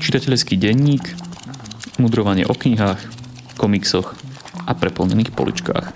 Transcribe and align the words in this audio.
Čitateľský 0.00 0.58
denník, 0.58 1.04
mudrovanie 1.96 2.44
o 2.44 2.52
knihách, 2.52 3.00
komiksoch 3.56 4.16
a 4.66 4.72
preplnených 4.76 5.32
poličkách. 5.32 5.86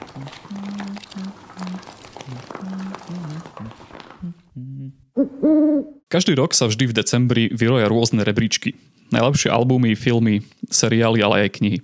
Každý 6.08 6.38
rok 6.38 6.54
sa 6.54 6.70
vždy 6.70 6.84
v 6.90 6.96
decembri 6.96 7.44
vyroja 7.50 7.90
rôzne 7.90 8.22
rebríčky. 8.22 8.78
Najlepšie 9.10 9.50
albumy, 9.50 9.98
filmy, 9.98 10.46
seriály, 10.70 11.20
ale 11.20 11.50
aj 11.50 11.58
knihy. 11.58 11.78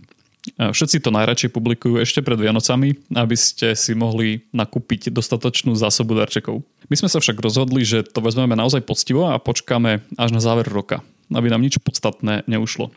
Všetci 0.57 1.05
to 1.05 1.13
najradšej 1.13 1.53
publikujú 1.53 2.01
ešte 2.01 2.25
pred 2.25 2.41
Vianocami, 2.41 2.97
aby 3.13 3.37
ste 3.37 3.77
si 3.77 3.93
mohli 3.93 4.49
nakúpiť 4.57 5.13
dostatočnú 5.13 5.77
zásobu 5.77 6.17
darčekov. 6.17 6.65
My 6.89 6.97
sme 6.97 7.13
sa 7.13 7.21
však 7.21 7.37
rozhodli, 7.37 7.85
že 7.85 8.01
to 8.01 8.25
vezmeme 8.25 8.57
naozaj 8.57 8.81
poctivo 8.89 9.29
a 9.29 9.37
počkáme 9.37 10.01
až 10.17 10.31
na 10.33 10.41
záver 10.41 10.65
roka, 10.65 11.05
aby 11.29 11.53
nám 11.53 11.61
nič 11.61 11.77
podstatné 11.85 12.49
neušlo. 12.49 12.89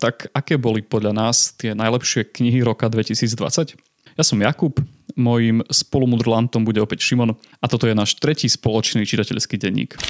Tak 0.00 0.32
aké 0.32 0.56
boli 0.56 0.80
podľa 0.80 1.12
nás 1.12 1.52
tie 1.60 1.76
najlepšie 1.76 2.32
knihy 2.32 2.64
roka 2.64 2.88
2020? 2.88 3.76
Ja 4.16 4.24
som 4.24 4.40
Jakub, 4.40 4.80
mojim 5.14 5.60
spolumudrlantom 5.68 6.64
bude 6.64 6.80
opäť 6.80 7.04
Šimon 7.04 7.36
a 7.36 7.64
toto 7.68 7.84
je 7.84 7.92
náš 7.92 8.16
tretí 8.16 8.48
spoločný 8.48 9.04
čitateľský 9.04 9.60
denník. 9.60 10.00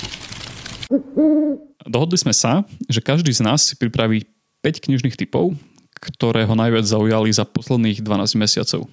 Dohodli 1.84 2.16
sme 2.16 2.30
sa, 2.30 2.62
že 2.86 3.02
každý 3.02 3.34
z 3.34 3.42
nás 3.42 3.66
si 3.66 3.74
pripraví 3.74 4.30
5 4.62 4.86
knižných 4.88 5.16
typov, 5.18 5.58
ktoré 6.00 6.48
ho 6.48 6.56
najviac 6.56 6.88
zaujali 6.88 7.28
za 7.30 7.44
posledných 7.44 8.00
12 8.00 8.40
mesiacov. 8.40 8.88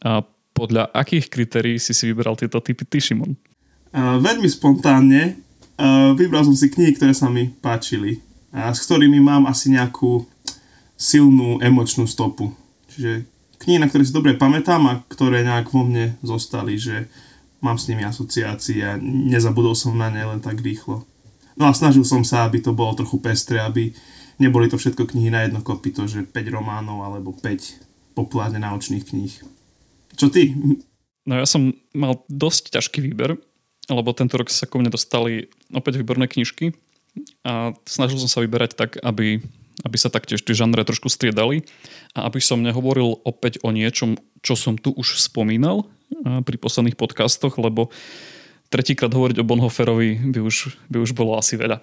A 0.00 0.24
podľa 0.56 0.88
akých 0.92 1.28
kritérií 1.28 1.76
si 1.76 1.92
si 1.92 2.08
vyberal 2.08 2.36
tieto 2.36 2.58
typy 2.58 2.84
ty, 2.88 2.98
Šimon? 2.98 3.36
Uh, 3.92 4.16
veľmi 4.18 4.48
spontánne. 4.48 5.36
Uh, 5.76 6.12
vybral 6.16 6.44
som 6.44 6.56
si 6.56 6.72
knihy, 6.72 6.96
ktoré 6.96 7.12
sa 7.12 7.28
mi 7.28 7.48
páčili 7.48 8.20
a 8.50 8.72
s 8.74 8.84
ktorými 8.84 9.22
mám 9.22 9.46
asi 9.46 9.72
nejakú 9.72 10.26
silnú 11.00 11.62
emočnú 11.64 12.04
stopu. 12.04 12.52
Čiže 12.92 13.24
knihy, 13.62 13.78
na 13.80 13.88
ktoré 13.88 14.02
si 14.04 14.12
dobre 14.12 14.36
pamätám 14.36 14.82
a 14.90 15.00
ktoré 15.08 15.46
nejak 15.46 15.72
vo 15.72 15.86
mne 15.86 16.18
zostali, 16.20 16.76
že 16.76 17.08
mám 17.64 17.76
s 17.80 17.88
nimi 17.88 18.04
asociácie 18.04 18.80
a 18.84 19.00
nezabudol 19.00 19.76
som 19.76 19.96
na 19.96 20.12
ne 20.12 20.24
len 20.24 20.40
tak 20.40 20.60
rýchlo. 20.60 21.04
No 21.56 21.68
a 21.68 21.76
snažil 21.76 22.04
som 22.08 22.24
sa, 22.24 22.48
aby 22.48 22.64
to 22.64 22.72
bolo 22.72 22.96
trochu 22.96 23.20
pestré, 23.20 23.60
aby 23.60 23.92
neboli 24.40 24.66
to 24.72 24.80
všetko 24.80 25.06
knihy 25.12 25.28
na 25.28 25.44
jedno 25.44 25.60
kopito, 25.60 26.08
že 26.08 26.24
5 26.24 26.32
románov 26.50 27.04
alebo 27.04 27.36
5 27.36 28.16
populárne 28.16 28.58
náučných 28.58 29.04
kníh. 29.06 29.34
Čo 30.16 30.32
ty? 30.32 30.56
No 31.28 31.38
ja 31.38 31.46
som 31.46 31.76
mal 31.92 32.24
dosť 32.26 32.74
ťažký 32.74 33.04
výber, 33.04 33.36
lebo 33.86 34.10
tento 34.16 34.40
rok 34.40 34.48
sa 34.48 34.64
ku 34.64 34.80
mne 34.80 34.90
dostali 34.90 35.52
opäť 35.70 36.00
výborné 36.00 36.26
knižky 36.26 36.72
a 37.44 37.76
snažil 37.84 38.18
som 38.18 38.30
sa 38.30 38.42
vyberať 38.42 38.74
tak, 38.74 38.90
aby, 39.02 39.42
aby 39.84 39.96
sa 39.98 40.10
taktiež 40.10 40.42
tie 40.42 40.56
žanre 40.56 40.82
trošku 40.82 41.10
striedali 41.12 41.62
a 42.16 42.26
aby 42.26 42.40
som 42.42 42.64
nehovoril 42.64 43.20
opäť 43.22 43.60
o 43.62 43.70
niečom, 43.70 44.18
čo 44.40 44.56
som 44.56 44.80
tu 44.80 44.94
už 44.96 45.20
spomínal 45.20 45.86
pri 46.20 46.56
posledných 46.58 46.98
podcastoch, 46.98 47.54
lebo 47.58 47.90
tretíkrát 48.70 49.10
hovoriť 49.10 49.42
o 49.42 49.48
Bonhoferovi 49.48 50.34
by 50.34 50.40
už, 50.42 50.74
by 50.90 50.98
už 51.02 51.10
bolo 51.14 51.38
asi 51.38 51.58
veľa. 51.58 51.82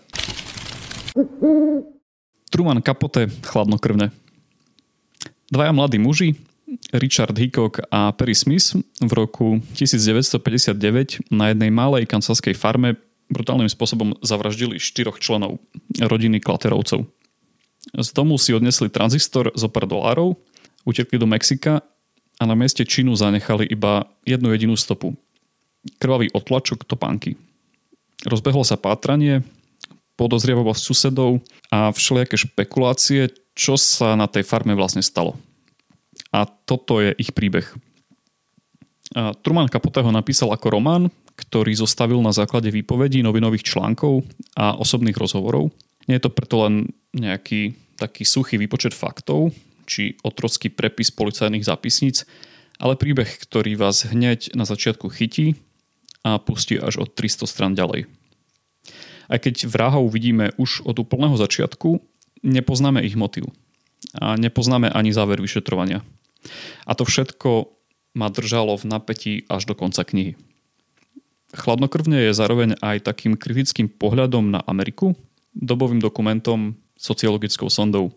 Truman 2.48 2.80
Capote, 2.80 3.28
chladnokrvné. 3.44 4.12
Dvaja 5.52 5.72
mladí 5.72 6.00
muži, 6.00 6.36
Richard 6.92 7.36
Hickok 7.39 7.80
a 7.92 8.12
Perry 8.12 8.36
Smith 8.36 8.76
v 9.00 9.12
roku 9.16 9.64
1959 9.76 11.31
na 11.31 11.52
jednej 11.52 11.72
malej 11.72 12.08
kansaskej 12.08 12.56
farme 12.56 13.00
brutálnym 13.31 13.67
spôsobom 13.67 14.16
zavraždili 14.23 14.80
štyroch 14.80 15.20
členov 15.20 15.59
rodiny 16.00 16.39
Klaterovcov. 16.39 17.08
Z 17.95 18.09
domu 18.12 18.36
si 18.36 18.52
odnesli 18.52 18.92
tranzistor 18.92 19.52
zo 19.56 19.67
pár 19.72 19.88
dolárov, 19.88 20.36
utekli 20.83 21.16
do 21.20 21.27
Mexika 21.27 21.83
a 22.39 22.44
na 22.44 22.55
mieste 22.55 22.83
činu 22.83 23.16
zanechali 23.16 23.67
iba 23.67 24.08
jednu 24.27 24.52
jedinú 24.52 24.76
stopu. 24.76 25.16
Krvavý 26.00 26.27
otlačok 26.36 26.83
topánky. 26.83 27.39
Rozbehlo 28.27 28.67
sa 28.67 28.76
pátranie, 28.76 29.44
podozrievavosť 30.17 30.82
susedov 30.82 31.39
a 31.70 31.94
všelijaké 31.94 32.36
špekulácie, 32.36 33.30
čo 33.54 33.78
sa 33.78 34.17
na 34.17 34.26
tej 34.26 34.44
farme 34.44 34.73
vlastne 34.73 35.05
stalo. 35.05 35.38
A 36.33 36.44
toto 36.45 37.00
je 37.00 37.14
ich 37.16 37.32
príbeh. 37.32 37.66
A 39.16 39.32
Truman 39.39 39.72
Capote 39.72 40.04
ho 40.04 40.11
napísal 40.11 40.52
ako 40.52 40.67
román, 40.73 41.08
ktorý 41.38 41.77
zostavil 41.77 42.20
na 42.20 42.33
základe 42.33 42.73
výpovedí 42.73 43.22
novinových 43.22 43.72
článkov 43.72 44.26
a 44.58 44.73
osobných 44.76 45.16
rozhovorov. 45.16 45.70
Nie 46.10 46.17
je 46.17 46.26
to 46.26 46.33
preto 46.33 46.66
len 46.66 46.89
nejaký 47.14 47.77
taký 47.98 48.26
suchý 48.26 48.58
výpočet 48.58 48.98
faktov, 48.98 49.54
či 49.88 50.17
otrocký 50.26 50.73
prepis 50.73 51.14
policajných 51.14 51.64
zápisníc, 51.64 52.26
ale 52.82 53.00
príbeh, 53.00 53.30
ktorý 53.48 53.77
vás 53.80 54.06
hneď 54.06 54.54
na 54.58 54.66
začiatku 54.67 55.08
chytí 55.14 55.56
a 56.22 56.42
pustí 56.42 56.76
až 56.77 57.06
od 57.06 57.10
300 57.14 57.48
stran 57.48 57.73
ďalej. 57.77 58.17
Aj 59.27 59.39
keď 59.39 59.67
vrahov 59.67 60.08
vidíme 60.11 60.55
už 60.55 60.88
od 60.88 60.99
úplného 60.99 61.36
začiatku, 61.36 61.99
nepoznáme 62.43 63.04
ich 63.04 63.20
motiv. 63.20 63.52
A 64.17 64.39
nepoznáme 64.39 64.88
ani 64.92 65.11
záver 65.11 65.43
vyšetrovania. 65.43 66.05
A 66.88 66.95
to 66.95 67.04
všetko 67.04 67.71
ma 68.15 68.32
držalo 68.32 68.80
v 68.80 68.89
napätí 68.89 69.33
až 69.52 69.67
do 69.67 69.76
konca 69.76 70.02
knihy. 70.02 70.39
Chladnokrvne 71.55 72.27
je 72.27 72.33
zároveň 72.36 72.76
aj 72.83 73.08
takým 73.08 73.39
kritickým 73.39 73.88
pohľadom 73.88 74.52
na 74.52 74.60
Ameriku, 74.67 75.15
dobovým 75.55 76.04
dokumentom, 76.04 76.76
sociologickou 76.99 77.71
sondou. 77.71 78.11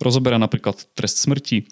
Rozoberá 0.00 0.40
napríklad 0.40 0.88
trest 0.96 1.20
smrti, 1.20 1.68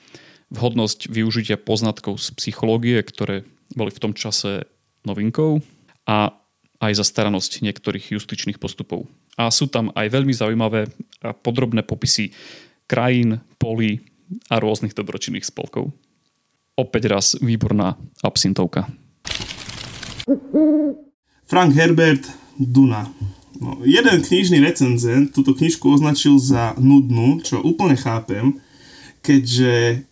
vhodnosť 0.53 1.09
využitia 1.09 1.57
poznatkov 1.57 2.21
z 2.21 2.37
psychológie, 2.37 3.01
ktoré 3.01 3.49
boli 3.73 3.89
v 3.89 4.03
tom 4.03 4.13
čase 4.13 4.69
novinkou 5.09 5.65
a 6.05 6.37
aj 6.83 6.99
zastaranosť 6.99 7.63
niektorých 7.63 8.19
justičných 8.19 8.59
postupov. 8.59 9.07
A 9.39 9.49
sú 9.55 9.71
tam 9.71 9.95
aj 9.95 10.11
veľmi 10.11 10.35
zaujímavé 10.35 10.91
a 11.23 11.31
podrobné 11.31 11.87
popisy 11.87 12.35
krajín, 12.91 13.39
polí 13.63 14.03
a 14.51 14.59
rôznych 14.59 14.93
dobročinných 14.93 15.47
spolkov. 15.47 15.95
Opäť 16.75 17.03
raz 17.07 17.27
výborná 17.39 17.95
absintovka. 18.27 18.91
Frank 21.47 21.73
Herbert, 21.79 22.27
Duna. 22.59 23.07
No, 23.63 23.79
jeden 23.87 24.19
knižný 24.25 24.59
recenzent 24.59 25.31
túto 25.31 25.55
knižku 25.55 25.87
označil 25.87 26.35
za 26.43 26.75
nudnú, 26.83 27.39
čo 27.47 27.63
úplne 27.63 27.95
chápem, 27.95 28.59
keďže 29.23 30.03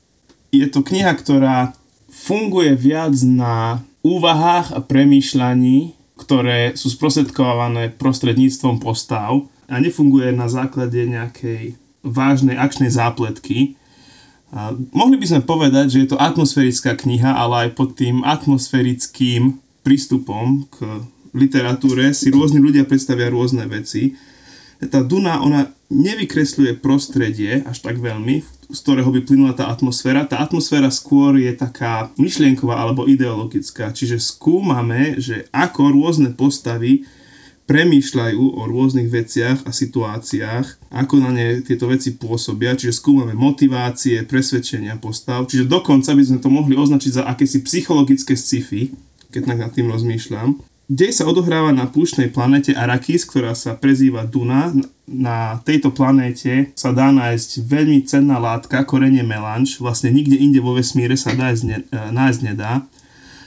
je 0.55 0.67
to 0.71 0.87
kniha, 0.87 1.11
ktorá 1.19 1.75
funguje 2.07 2.79
viac 2.79 3.17
na 3.27 3.83
úvahách 4.07 4.71
a 4.77 4.79
premýšľaní 4.85 6.00
ktoré 6.21 6.77
sú 6.77 6.93
sprostredkované 6.93 7.97
prostredníctvom 7.97 8.77
postav 8.77 9.49
a 9.65 9.81
nefunguje 9.81 10.37
na 10.37 10.53
základe 10.53 11.01
nejakej 11.09 11.81
vážnej 12.05 12.61
akčnej 12.61 12.93
zápletky. 12.93 13.81
A 14.53 14.75
mohli 14.93 15.17
by 15.17 15.27
sme 15.31 15.41
povedať, 15.47 15.87
že 15.97 15.99
je 16.05 16.09
to 16.13 16.19
atmosférická 16.21 16.99
kniha, 16.99 17.33
ale 17.33 17.69
aj 17.69 17.71
pod 17.79 17.97
tým 17.97 18.21
atmosférickým 18.27 19.57
prístupom 19.81 20.69
k 20.69 21.07
literatúre 21.33 22.11
si 22.13 22.29
rôzni 22.35 22.59
ľudia 22.59 22.85
predstavia 22.85 23.31
rôzne 23.31 23.65
veci. 23.71 24.19
Tá 24.91 25.01
Duna, 25.07 25.41
ona 25.41 25.71
nevykresľuje 25.89 26.83
prostredie 26.83 27.63
až 27.63 27.79
tak 27.81 28.03
veľmi, 28.03 28.60
z 28.71 28.79
ktorého 28.81 29.11
by 29.11 29.21
plynula 29.27 29.53
tá 29.53 29.69
atmosféra. 29.69 30.27
Tá 30.27 30.41
atmosféra 30.41 30.89
skôr 30.89 31.37
je 31.37 31.53
taká 31.53 32.09
myšlienková 32.17 32.79
alebo 32.79 33.07
ideologická, 33.11 33.91
čiže 33.91 34.23
skúmame, 34.23 35.19
že 35.19 35.51
ako 35.51 35.95
rôzne 35.95 36.33
postavy 36.33 37.05
premýšľajú 37.71 38.59
o 38.59 38.67
rôznych 38.67 39.07
veciach 39.07 39.63
a 39.63 39.71
situáciách, 39.71 40.91
ako 40.91 41.15
na 41.23 41.31
ne 41.31 41.49
tieto 41.63 41.87
veci 41.87 42.19
pôsobia, 42.19 42.75
čiže 42.75 42.99
skúmame 42.99 43.31
motivácie, 43.31 44.27
presvedčenia 44.27 44.99
postav, 44.99 45.47
čiže 45.47 45.71
dokonca 45.71 46.11
by 46.11 46.23
sme 46.27 46.39
to 46.43 46.51
mohli 46.51 46.75
označiť 46.75 47.23
za 47.23 47.23
akési 47.31 47.63
psychologické 47.63 48.35
sci-fi, 48.35 48.91
keď 49.31 49.55
tak 49.55 49.59
nad 49.63 49.71
tým 49.71 49.87
rozmýšľam. 49.87 50.59
Dej 50.91 51.23
sa 51.23 51.31
odohráva 51.31 51.71
na 51.71 51.87
púštnej 51.87 52.35
planete 52.35 52.75
Arakis, 52.75 53.23
ktorá 53.23 53.55
sa 53.55 53.79
prezýva 53.79 54.27
Duna. 54.27 54.75
Na 55.07 55.63
tejto 55.63 55.95
planéte 55.95 56.75
sa 56.75 56.91
dá 56.91 57.15
nájsť 57.15 57.63
veľmi 57.63 58.03
cenná 58.11 58.43
látka, 58.43 58.83
korenie 58.83 59.23
melanž. 59.23 59.79
Vlastne 59.79 60.11
nikde 60.11 60.35
inde 60.35 60.59
vo 60.59 60.75
vesmíre 60.75 61.15
sa 61.15 61.31
nájsť, 61.31 61.63
ne, 61.63 61.87
e, 61.87 61.99
nájsť 62.11 62.41
nedá. 62.43 62.83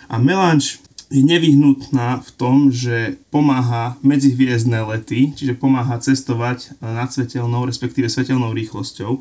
A 0.08 0.24
melanž 0.24 0.80
je 1.12 1.20
nevyhnutná 1.20 2.24
v 2.24 2.30
tom, 2.40 2.72
že 2.72 3.20
pomáha 3.28 4.00
medzihviezdne 4.00 4.80
lety, 4.96 5.36
čiže 5.36 5.60
pomáha 5.60 6.00
cestovať 6.00 6.80
nad 6.80 7.12
svetelnou, 7.12 7.68
respektíve 7.68 8.08
svetelnou 8.08 8.56
rýchlosťou. 8.56 9.20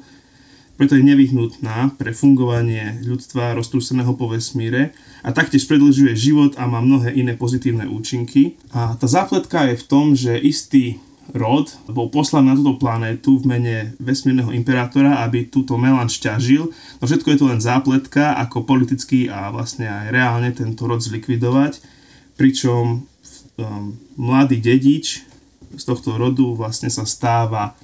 Preto 0.77 0.97
je 0.97 1.05
nevyhnutná 1.05 1.95
pre 2.01 2.17
fungovanie 2.17 3.05
ľudstva 3.05 3.55
roztrúseného 3.55 4.17
po 4.17 4.33
vesmíre 4.33 4.97
a 5.21 5.31
taktiež 5.31 5.69
predlžuje 5.69 6.17
život 6.17 6.53
a 6.57 6.67
má 6.67 6.81
mnohé 6.81 7.13
iné 7.13 7.37
pozitívne 7.37 7.87
účinky. 7.87 8.57
A 8.73 8.97
tá 8.97 9.07
zápletka 9.07 9.69
je 9.71 9.77
v 9.79 9.87
tom, 9.87 10.17
že 10.17 10.35
istý 10.41 10.99
rod 11.31 11.71
bol 11.87 12.11
poslaný 12.11 12.53
na 12.53 12.59
túto 12.59 12.83
planétu 12.83 13.39
v 13.39 13.47
mene 13.47 13.77
vesmírneho 14.03 14.51
imperátora, 14.51 15.23
aby 15.23 15.47
túto 15.47 15.79
melanž 15.79 16.19
ťažil. 16.19 16.75
No 16.99 17.05
všetko 17.07 17.31
je 17.31 17.39
to 17.39 17.47
len 17.47 17.61
zápletka, 17.63 18.35
ako 18.43 18.67
politicky 18.67 19.31
a 19.31 19.55
vlastne 19.55 19.87
aj 19.87 20.07
reálne 20.11 20.51
tento 20.51 20.83
rod 20.91 20.99
zlikvidovať. 20.99 21.79
Pričom 22.35 22.85
um, 23.01 23.95
mladý 24.19 24.59
dedič 24.59 25.23
z 25.73 25.85
tohto 25.87 26.19
rodu 26.19 26.45
vlastne 26.53 26.91
sa 26.91 27.07
stáva 27.07 27.79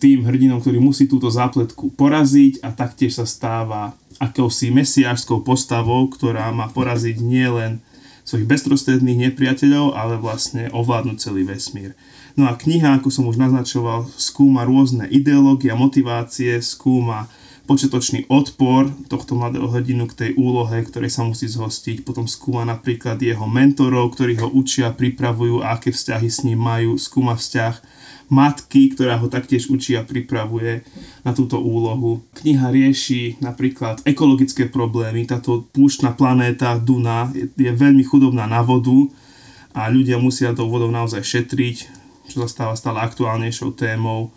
tým 0.00 0.24
hrdinom, 0.24 0.64
ktorý 0.64 0.80
musí 0.80 1.04
túto 1.04 1.28
zápletku 1.28 1.92
poraziť 1.94 2.64
a 2.64 2.72
taktiež 2.72 3.20
sa 3.20 3.28
stáva 3.28 3.92
akousi 4.16 4.72
mesiášskou 4.72 5.44
postavou, 5.44 6.08
ktorá 6.08 6.48
má 6.50 6.72
poraziť 6.72 7.20
nielen 7.20 7.84
svojich 8.24 8.48
bezprostredných 8.48 9.30
nepriateľov, 9.30 9.92
ale 9.92 10.16
vlastne 10.16 10.72
ovládnuť 10.72 11.16
celý 11.20 11.44
vesmír. 11.44 11.92
No 12.38 12.46
a 12.46 12.56
kniha, 12.56 12.96
ako 12.96 13.12
som 13.12 13.26
už 13.26 13.36
naznačoval, 13.36 14.08
skúma 14.16 14.64
rôzne 14.64 15.04
ideológie 15.10 15.68
a 15.68 15.76
motivácie, 15.76 16.62
skúma 16.62 17.26
počiatočný 17.66 18.26
odpor 18.26 18.90
tohto 19.06 19.38
mladého 19.38 19.70
hrdinu 19.70 20.10
k 20.10 20.16
tej 20.16 20.30
úlohe, 20.34 20.82
ktorej 20.82 21.10
sa 21.10 21.22
musí 21.22 21.46
zhostiť. 21.46 22.02
Potom 22.02 22.26
skúma 22.26 22.66
napríklad 22.66 23.18
jeho 23.22 23.46
mentorov, 23.46 24.14
ktorí 24.14 24.42
ho 24.42 24.50
učia, 24.50 24.90
pripravujú 24.90 25.62
a 25.62 25.78
aké 25.78 25.94
vzťahy 25.94 26.28
s 26.30 26.42
ním 26.42 26.58
majú. 26.58 26.98
Skúma 26.98 27.38
vzťah 27.38 27.99
matky, 28.30 28.94
ktorá 28.94 29.18
ho 29.18 29.26
taktiež 29.26 29.66
učí 29.68 29.98
a 29.98 30.06
pripravuje 30.06 30.86
na 31.26 31.34
túto 31.34 31.58
úlohu. 31.58 32.22
Kniha 32.38 32.70
rieši 32.70 33.42
napríklad 33.42 34.06
ekologické 34.06 34.70
problémy. 34.70 35.26
Táto 35.26 35.66
púštna 35.74 36.14
planéta 36.14 36.78
Duna 36.78 37.28
je, 37.34 37.50
je 37.50 37.72
veľmi 37.74 38.06
chudobná 38.06 38.46
na 38.46 38.62
vodu 38.62 39.10
a 39.74 39.90
ľudia 39.90 40.22
musia 40.22 40.54
tou 40.54 40.70
vodou 40.70 40.88
naozaj 40.94 41.26
šetriť, 41.26 41.76
čo 42.30 42.46
sa 42.46 42.48
stáva 42.48 42.74
stále 42.78 43.02
aktuálnejšou 43.02 43.74
témou. 43.74 44.30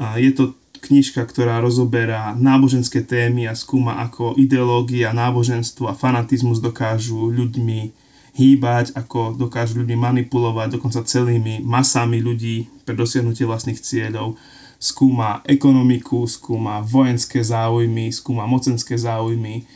A 0.00 0.16
je 0.16 0.32
to 0.32 0.56
knižka, 0.80 1.20
ktorá 1.28 1.60
rozoberá 1.60 2.32
náboženské 2.32 3.04
témy 3.04 3.44
a 3.44 3.52
skúma, 3.52 4.00
ako 4.00 4.40
ideológia, 4.40 5.12
náboženstvo 5.12 5.92
a 5.92 5.94
fanatizmus 5.94 6.64
dokážu 6.64 7.28
ľuďmi 7.28 8.09
hýbať, 8.34 8.94
ako 8.94 9.34
dokážu 9.34 9.82
ľudí 9.82 9.98
manipulovať, 9.98 10.78
dokonca 10.78 11.06
celými 11.06 11.62
masami 11.62 12.22
ľudí 12.22 12.70
pre 12.86 12.94
dosiahnutie 12.94 13.46
vlastných 13.46 13.80
cieľov. 13.80 14.38
Skúma 14.80 15.44
ekonomiku, 15.44 16.24
skúma 16.24 16.80
vojenské 16.80 17.44
záujmy, 17.44 18.08
skúma 18.14 18.48
mocenské 18.48 18.96
záujmy. 18.96 19.68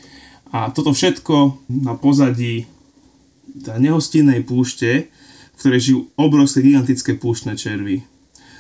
A 0.55 0.71
toto 0.71 0.95
všetko 0.95 1.67
na 1.69 1.99
pozadí 1.99 2.65
nehostinnej 3.55 4.43
púšte, 4.47 5.11
v 5.55 5.59
ktorej 5.59 5.81
žijú 5.81 5.99
obrovské 6.19 6.63
gigantické 6.65 7.15
púštne 7.15 7.55
červy. 7.55 8.03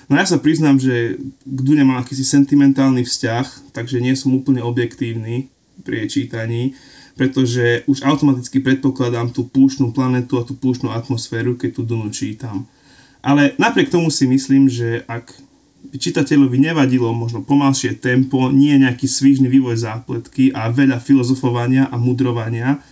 No 0.06 0.20
ja 0.20 0.29
sa 0.29 0.37
priznám, 0.37 0.76
že 0.76 1.17
k 1.49 1.58
Dune 1.64 1.82
mám 1.82 2.05
akýsi 2.05 2.29
sentimentálny 2.29 3.08
vzťah, 3.08 3.73
takže 3.73 4.05
nie 4.05 4.12
som 4.12 4.37
úplne 4.37 4.61
objektívny 4.61 5.49
pri 5.81 6.05
jej 6.05 6.08
čítaní 6.23 6.76
pretože 7.14 7.87
už 7.87 8.02
automaticky 8.02 8.58
predpokladám 8.58 9.31
tú 9.31 9.46
púštnu 9.46 9.94
planetu 9.94 10.38
a 10.38 10.46
tú 10.46 10.58
púštnu 10.58 10.90
atmosféru, 10.90 11.55
keď 11.55 11.70
tú 11.78 11.82
Dunu 11.87 12.11
čítam. 12.11 12.66
Ale 13.25 13.56
napriek 13.56 13.88
tomu 13.88 14.11
si 14.11 14.26
myslím, 14.26 14.69
že 14.69 15.06
ak 15.06 15.32
by 15.94 15.96
čitateľovi 15.96 16.58
nevadilo 16.58 17.14
možno 17.14 17.46
pomalšie 17.46 17.96
tempo, 18.02 18.50
nie 18.50 18.75
nejaký 18.76 19.06
svížny 19.06 19.46
vývoj 19.46 19.78
zápletky 19.78 20.50
a 20.50 20.69
veľa 20.69 20.99
filozofovania 20.99 21.87
a 21.88 21.96
mudrovania, 21.96 22.82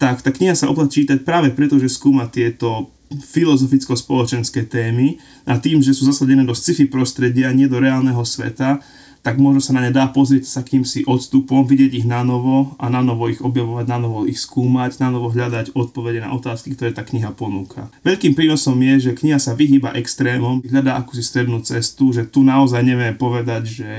tak 0.00 0.24
tá 0.24 0.32
kniha 0.32 0.56
sa 0.56 0.72
oplatí 0.72 1.04
čítať 1.04 1.22
práve 1.22 1.52
preto, 1.52 1.76
že 1.76 1.92
skúma 1.92 2.26
tieto 2.26 2.90
filozoficko-spoločenské 3.14 4.66
témy 4.66 5.20
a 5.46 5.60
tým, 5.60 5.78
že 5.84 5.94
sú 5.94 6.08
zasadené 6.08 6.42
do 6.42 6.56
sci-fi 6.56 6.88
prostredia, 6.90 7.54
nie 7.54 7.70
do 7.70 7.78
reálneho 7.78 8.24
sveta, 8.26 8.82
tak 9.24 9.40
možno 9.40 9.64
sa 9.64 9.72
na 9.72 9.80
ne 9.80 9.88
dá 9.88 10.04
pozrieť 10.12 10.44
s 10.44 10.60
akýmsi 10.60 11.08
odstupom, 11.08 11.64
vidieť 11.64 11.96
ich 11.96 12.04
na 12.04 12.20
novo 12.20 12.76
a 12.76 12.92
na 12.92 13.00
novo 13.00 13.32
ich 13.32 13.40
objavovať, 13.40 13.88
na 13.88 13.96
novo 14.04 14.28
ich 14.28 14.36
skúmať, 14.36 15.00
na 15.00 15.08
novo 15.08 15.32
hľadať 15.32 15.72
odpovede 15.72 16.20
na 16.20 16.36
otázky, 16.36 16.76
ktoré 16.76 16.92
tá 16.92 17.00
kniha 17.08 17.32
ponúka. 17.32 17.88
Veľkým 18.04 18.36
prínosom 18.36 18.76
je, 18.84 19.08
že 19.08 19.16
kniha 19.16 19.40
sa 19.40 19.56
vyhýba 19.56 19.96
extrémom, 19.96 20.60
hľadá 20.60 21.00
akúsi 21.00 21.24
strednú 21.24 21.64
cestu, 21.64 22.12
že 22.12 22.28
tu 22.28 22.44
naozaj 22.44 22.84
nevieme 22.84 23.16
povedať, 23.16 23.62
že 23.64 23.90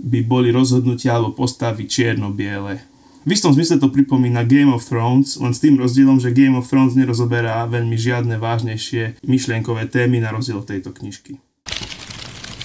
by 0.00 0.24
boli 0.24 0.48
rozhodnutia 0.48 1.20
alebo 1.20 1.36
postavy 1.36 1.84
čierno-biele. 1.84 2.80
V 3.28 3.36
istom 3.36 3.52
zmysle 3.52 3.76
to 3.76 3.92
pripomína 3.92 4.48
Game 4.48 4.72
of 4.72 4.88
Thrones, 4.88 5.36
len 5.36 5.52
s 5.52 5.60
tým 5.60 5.76
rozdielom, 5.76 6.16
že 6.16 6.32
Game 6.32 6.56
of 6.56 6.64
Thrones 6.64 6.96
nerozoberá 6.96 7.68
veľmi 7.68 8.00
žiadne 8.00 8.40
vážnejšie 8.40 9.20
myšlienkové 9.28 9.92
témy 9.92 10.24
na 10.24 10.32
rozdiel 10.32 10.64
tejto 10.64 10.96
knižky. 10.96 11.36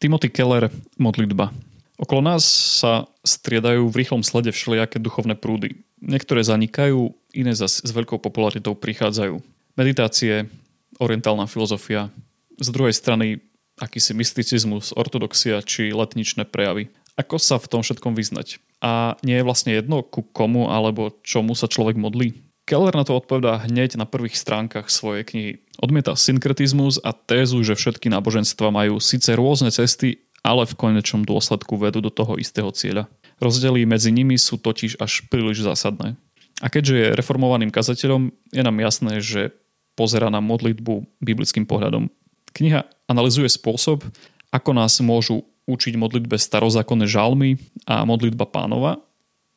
Timothy 0.00 0.32
Keller, 0.32 0.72
modlitba. 0.96 1.52
Okolo 2.00 2.24
nás 2.24 2.40
sa 2.80 3.04
striedajú 3.20 3.92
v 3.92 3.98
rýchlom 4.00 4.24
slede 4.24 4.48
všelijaké 4.48 4.96
duchovné 4.96 5.36
prúdy. 5.36 5.84
Niektoré 6.00 6.40
zanikajú, 6.40 7.12
iné 7.36 7.52
zase 7.52 7.84
s 7.84 7.92
veľkou 7.92 8.16
popularitou 8.16 8.72
prichádzajú. 8.72 9.44
Meditácie, 9.76 10.48
orientálna 10.96 11.44
filozofia, 11.44 12.08
z 12.56 12.68
druhej 12.72 12.96
strany 12.96 13.44
akýsi 13.76 14.16
mysticizmus, 14.16 14.96
ortodoxia 14.96 15.60
či 15.60 15.92
letničné 15.92 16.48
prejavy. 16.48 16.88
Ako 17.20 17.36
sa 17.36 17.60
v 17.60 17.68
tom 17.68 17.84
všetkom 17.84 18.16
vyznať? 18.16 18.56
A 18.80 19.20
nie 19.20 19.36
je 19.36 19.44
vlastne 19.44 19.76
jedno, 19.76 20.00
ku 20.00 20.24
komu 20.24 20.72
alebo 20.72 21.12
čomu 21.20 21.52
sa 21.52 21.68
človek 21.68 22.00
modlí? 22.00 22.40
Keller 22.70 22.94
na 22.94 23.02
to 23.02 23.18
odpovedá 23.18 23.66
hneď 23.66 23.98
na 23.98 24.06
prvých 24.06 24.38
stránkach 24.38 24.94
svojej 24.94 25.26
knihy. 25.26 25.52
Odmieta 25.82 26.14
synkretizmus 26.14 27.02
a 27.02 27.10
tézu, 27.10 27.66
že 27.66 27.74
všetky 27.74 28.06
náboženstva 28.06 28.70
majú 28.70 29.02
síce 29.02 29.34
rôzne 29.34 29.74
cesty, 29.74 30.22
ale 30.46 30.62
v 30.70 30.78
konečnom 30.78 31.26
dôsledku 31.26 31.74
vedú 31.74 31.98
do 31.98 32.14
toho 32.14 32.38
istého 32.38 32.70
cieľa. 32.70 33.10
Rozdiely 33.42 33.90
medzi 33.90 34.14
nimi 34.14 34.38
sú 34.38 34.54
totiž 34.54 35.02
až 35.02 35.26
príliš 35.26 35.66
zásadné. 35.66 36.14
A 36.62 36.70
keďže 36.70 36.94
je 36.94 37.14
reformovaným 37.18 37.74
kazateľom, 37.74 38.30
je 38.54 38.62
nám 38.62 38.78
jasné, 38.78 39.18
že 39.18 39.50
pozera 39.98 40.30
na 40.30 40.38
modlitbu 40.38 41.18
biblickým 41.18 41.66
pohľadom. 41.66 42.06
Kniha 42.54 42.86
analizuje 43.10 43.50
spôsob, 43.50 44.06
ako 44.54 44.70
nás 44.78 44.94
môžu 45.02 45.42
učiť 45.66 45.98
modlitbe 45.98 46.38
starozákonné 46.38 47.10
žalmy 47.10 47.58
a 47.90 48.06
modlitba 48.06 48.46
pánova 48.46 49.02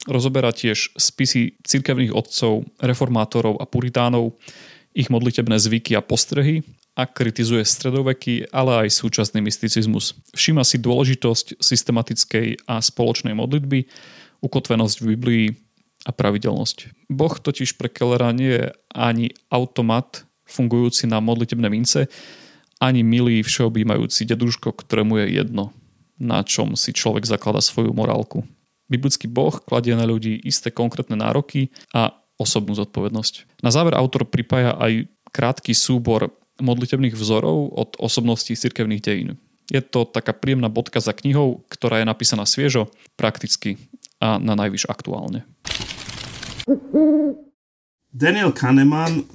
Rozoberá 0.03 0.51
tiež 0.51 0.91
spisy 0.99 1.55
cirkevných 1.63 2.11
otcov, 2.11 2.67
reformátorov 2.83 3.59
a 3.59 3.65
puritánov, 3.65 4.35
ich 4.93 5.09
modlitebné 5.09 5.57
zvyky 5.57 5.95
a 5.97 6.05
postrehy 6.05 6.61
a 6.93 7.09
kritizuje 7.09 7.65
stredoveký, 7.65 8.53
ale 8.53 8.85
aj 8.85 8.99
súčasný 9.01 9.41
mysticizmus. 9.41 10.13
Všíma 10.37 10.61
si 10.61 10.77
dôležitosť 10.77 11.57
systematickej 11.57 12.69
a 12.69 12.77
spoločnej 12.77 13.33
modlitby, 13.33 13.89
ukotvenosť 14.45 14.95
v 15.01 15.09
Biblii 15.17 15.45
a 16.05 16.11
pravidelnosť. 16.13 17.09
Boh 17.09 17.33
totiž 17.33 17.79
pre 17.79 17.89
Kellera 17.89 18.29
nie 18.35 18.53
je 18.59 18.65
ani 18.93 19.33
automat 19.49 20.27
fungujúci 20.45 21.09
na 21.09 21.23
modlitebné 21.23 21.71
mince, 21.71 22.11
ani 22.77 23.01
milý 23.01 23.41
všeobjímajúci 23.41 24.27
deduško, 24.27 24.75
ktorému 24.75 25.23
je 25.23 25.39
jedno, 25.39 25.71
na 26.19 26.43
čom 26.43 26.75
si 26.75 26.91
človek 26.91 27.23
zaklada 27.23 27.63
svoju 27.63 27.95
morálku. 27.95 28.43
Biblický 28.91 29.31
boh 29.31 29.53
kladie 29.63 29.95
na 29.95 30.03
ľudí 30.03 30.39
isté 30.43 30.69
konkrétne 30.69 31.15
nároky 31.15 31.71
a 31.95 32.13
osobnú 32.35 32.75
zodpovednosť. 32.75 33.63
Na 33.63 33.71
záver 33.71 33.95
autor 33.95 34.27
pripája 34.27 34.75
aj 34.75 35.07
krátky 35.33 35.71
súbor 35.71 36.33
modlitebných 36.61 37.17
vzorov 37.17 37.73
od 37.73 37.97
osobností 37.97 38.53
cirkevných 38.53 39.01
dejín. 39.01 39.29
Je 39.71 39.79
to 39.79 40.05
taká 40.05 40.35
príjemná 40.35 40.67
bodka 40.67 40.99
za 40.99 41.15
knihou, 41.15 41.63
ktorá 41.71 42.03
je 42.03 42.05
napísaná 42.05 42.43
sviežo, 42.43 42.91
prakticky 43.15 43.79
a 44.19 44.37
na 44.37 44.53
najvyš 44.53 44.85
aktuálne. 44.91 45.47
Daniel 48.13 48.53
Kahneman 48.53 49.25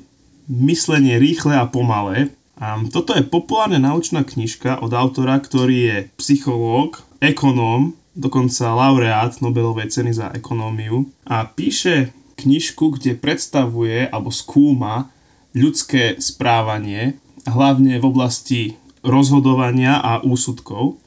Myslenie 0.49 1.21
rýchle 1.21 1.61
a 1.61 1.69
pomalé. 1.69 2.33
A 2.57 2.81
toto 2.89 3.13
je 3.13 3.23
populárna 3.23 3.77
naučná 3.77 4.25
knižka 4.25 4.81
od 4.81 4.91
autora, 4.97 5.37
ktorý 5.39 5.77
je 5.79 5.99
psychológ, 6.19 7.05
ekonóm 7.21 7.95
dokonca 8.19 8.75
laureát 8.75 9.31
Nobelovej 9.39 9.95
ceny 9.95 10.11
za 10.11 10.35
ekonómiu 10.35 11.07
a 11.23 11.47
píše 11.47 12.11
knižku, 12.39 12.99
kde 12.99 13.15
predstavuje 13.15 14.11
alebo 14.11 14.35
skúma 14.35 15.15
ľudské 15.55 16.19
správanie, 16.19 17.17
hlavne 17.47 18.03
v 18.03 18.05
oblasti 18.05 18.61
rozhodovania 19.07 20.03
a 20.03 20.21
úsudkov. 20.21 20.99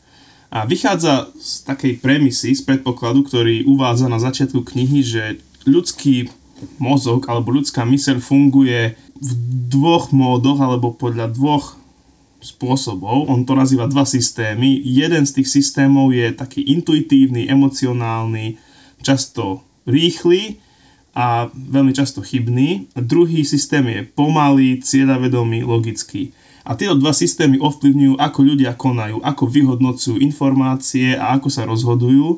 A 0.51 0.67
vychádza 0.67 1.31
z 1.39 1.63
takej 1.63 1.93
premisy, 2.03 2.55
z 2.55 2.63
predpokladu, 2.67 3.23
ktorý 3.23 3.63
uvádza 3.67 4.11
na 4.11 4.19
začiatku 4.19 4.67
knihy, 4.67 4.99
že 4.99 5.23
ľudský 5.63 6.27
mozog 6.79 7.27
alebo 7.31 7.55
ľudská 7.55 7.87
myseľ 7.87 8.19
funguje 8.19 8.95
v 9.21 9.29
dvoch 9.71 10.11
módoch 10.11 10.59
alebo 10.59 10.91
podľa 10.91 11.31
dvoch 11.31 11.79
spôsobov. 12.41 13.29
On 13.29 13.45
to 13.45 13.53
nazýva 13.53 13.85
dva 13.87 14.03
systémy. 14.03 14.81
Jeden 14.81 15.23
z 15.23 15.39
tých 15.39 15.49
systémov 15.49 16.11
je 16.11 16.33
taký 16.33 16.65
intuitívny, 16.65 17.47
emocionálny, 17.47 18.57
často 19.05 19.61
rýchly 19.85 20.57
a 21.13 21.47
veľmi 21.53 21.93
často 21.93 22.25
chybný. 22.25 22.91
A 22.97 22.99
druhý 22.99 23.45
systém 23.45 23.85
je 23.87 24.01
pomalý, 24.03 24.81
cieľavedomý, 24.81 25.63
logický. 25.63 26.33
A 26.61 26.77
tieto 26.77 26.93
dva 26.97 27.13
systémy 27.13 27.57
ovplyvňujú, 27.57 28.21
ako 28.21 28.39
ľudia 28.45 28.77
konajú, 28.77 29.21
ako 29.25 29.43
vyhodnocujú 29.49 30.21
informácie 30.21 31.17
a 31.17 31.33
ako 31.37 31.49
sa 31.49 31.65
rozhodujú. 31.65 32.37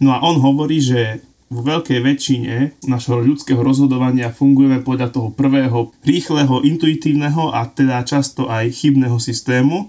No 0.00 0.08
a 0.14 0.24
on 0.24 0.40
hovorí, 0.40 0.80
že 0.80 1.20
vo 1.48 1.64
veľkej 1.64 2.04
väčšine 2.04 2.54
našho 2.84 3.24
ľudského 3.24 3.60
rozhodovania 3.64 4.28
fungujeme 4.28 4.84
podľa 4.84 5.08
toho 5.08 5.28
prvého 5.32 5.96
rýchleho, 6.04 6.60
intuitívneho 6.60 7.56
a 7.56 7.64
teda 7.64 8.04
často 8.04 8.52
aj 8.52 8.68
chybného 8.68 9.16
systému 9.16 9.88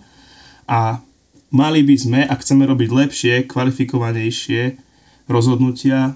a 0.71 1.03
mali 1.51 1.83
by 1.83 1.95
sme, 1.99 2.19
ak 2.23 2.39
chceme 2.39 2.63
robiť 2.63 2.89
lepšie, 2.89 3.33
kvalifikovanejšie 3.51 4.79
rozhodnutia, 5.27 6.15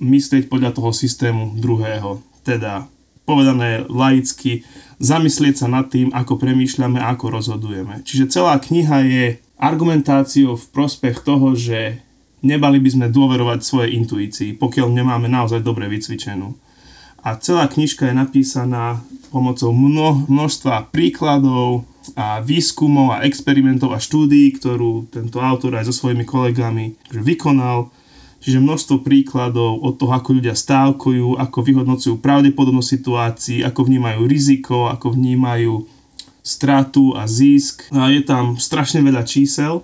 myslieť 0.00 0.48
podľa 0.48 0.72
toho 0.72 0.90
systému 0.92 1.56
druhého. 1.60 2.24
Teda 2.40 2.88
povedané 3.28 3.84
laicky, 3.90 4.64
zamyslieť 5.02 5.54
sa 5.60 5.68
nad 5.68 5.90
tým, 5.92 6.14
ako 6.16 6.40
premýšľame 6.40 7.02
ako 7.02 7.28
rozhodujeme. 7.28 8.00
Čiže 8.06 8.30
celá 8.32 8.56
kniha 8.56 8.98
je 9.04 9.24
argumentáciou 9.60 10.54
v 10.56 10.66
prospech 10.72 11.26
toho, 11.26 11.52
že 11.58 12.05
Nebali 12.44 12.78
by 12.82 12.90
sme 12.92 13.06
dôverovať 13.08 13.60
svojej 13.64 13.96
intuícii, 13.96 14.50
pokiaľ 14.60 14.92
nemáme 14.92 15.28
naozaj 15.30 15.64
dobre 15.64 15.88
vycvičenú. 15.88 16.52
A 17.26 17.34
celá 17.40 17.66
knižka 17.66 18.06
je 18.06 18.14
napísaná 18.14 19.02
pomocou 19.34 19.74
mno, 19.74 20.28
množstva 20.30 20.94
príkladov 20.94 21.82
a 22.14 22.38
výskumov 22.38 23.18
a 23.18 23.26
experimentov 23.26 23.90
a 23.90 23.98
štúdií, 23.98 24.54
ktorú 24.54 25.10
tento 25.10 25.42
autor 25.42 25.74
aj 25.74 25.90
so 25.90 25.94
svojimi 25.96 26.22
kolegami 26.22 26.94
vykonal. 27.10 27.90
Čiže 28.38 28.62
množstvo 28.62 29.02
príkladov 29.02 29.82
od 29.82 29.98
toho, 29.98 30.14
ako 30.14 30.38
ľudia 30.38 30.54
stávkujú, 30.54 31.34
ako 31.34 31.58
vyhodnocujú 31.66 32.14
pravdepodobnosť 32.22 32.90
situácií, 32.94 33.58
ako 33.66 33.90
vnímajú 33.90 34.22
riziko, 34.30 34.86
ako 34.86 35.18
vnímajú 35.18 35.82
stratu 36.46 37.10
a 37.18 37.26
zisk. 37.26 37.90
A 37.90 38.14
je 38.14 38.22
tam 38.22 38.54
strašne 38.54 39.02
veľa 39.02 39.26
čísel. 39.26 39.82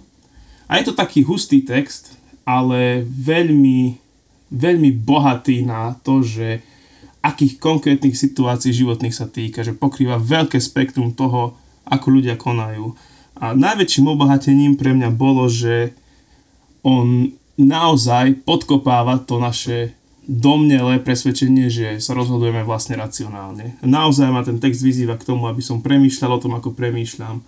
A 0.70 0.78
je 0.78 0.86
to 0.86 0.94
taký 0.94 1.26
hustý 1.26 1.66
text, 1.66 2.21
ale 2.42 3.06
veľmi, 3.06 3.98
veľmi 4.50 4.90
bohatý 5.02 5.62
na 5.62 5.94
to, 6.02 6.22
že 6.22 6.62
akých 7.22 7.62
konkrétnych 7.62 8.18
situácií 8.18 8.74
životných 8.74 9.14
sa 9.14 9.30
týka, 9.30 9.62
že 9.62 9.78
pokrýva 9.78 10.18
veľké 10.18 10.58
spektrum 10.58 11.14
toho, 11.14 11.54
ako 11.86 12.06
ľudia 12.18 12.34
konajú. 12.34 12.94
A 13.38 13.54
najväčším 13.54 14.10
obohatením 14.10 14.74
pre 14.74 14.94
mňa 14.94 15.10
bolo, 15.14 15.46
že 15.46 15.94
on 16.82 17.30
naozaj 17.54 18.42
podkopáva 18.42 19.22
to 19.22 19.38
naše 19.38 19.94
domnelé 20.26 21.02
presvedčenie, 21.02 21.66
že 21.66 21.98
sa 21.98 22.14
rozhodujeme 22.14 22.62
vlastne 22.62 22.94
racionálne. 22.94 23.78
Naozaj 23.82 24.28
ma 24.30 24.42
ten 24.46 24.62
text 24.62 24.82
vyzýva 24.82 25.18
k 25.18 25.26
tomu, 25.26 25.50
aby 25.50 25.62
som 25.62 25.82
premýšľal 25.82 26.38
o 26.38 26.42
tom, 26.42 26.54
ako 26.54 26.74
premýšľam 26.74 27.42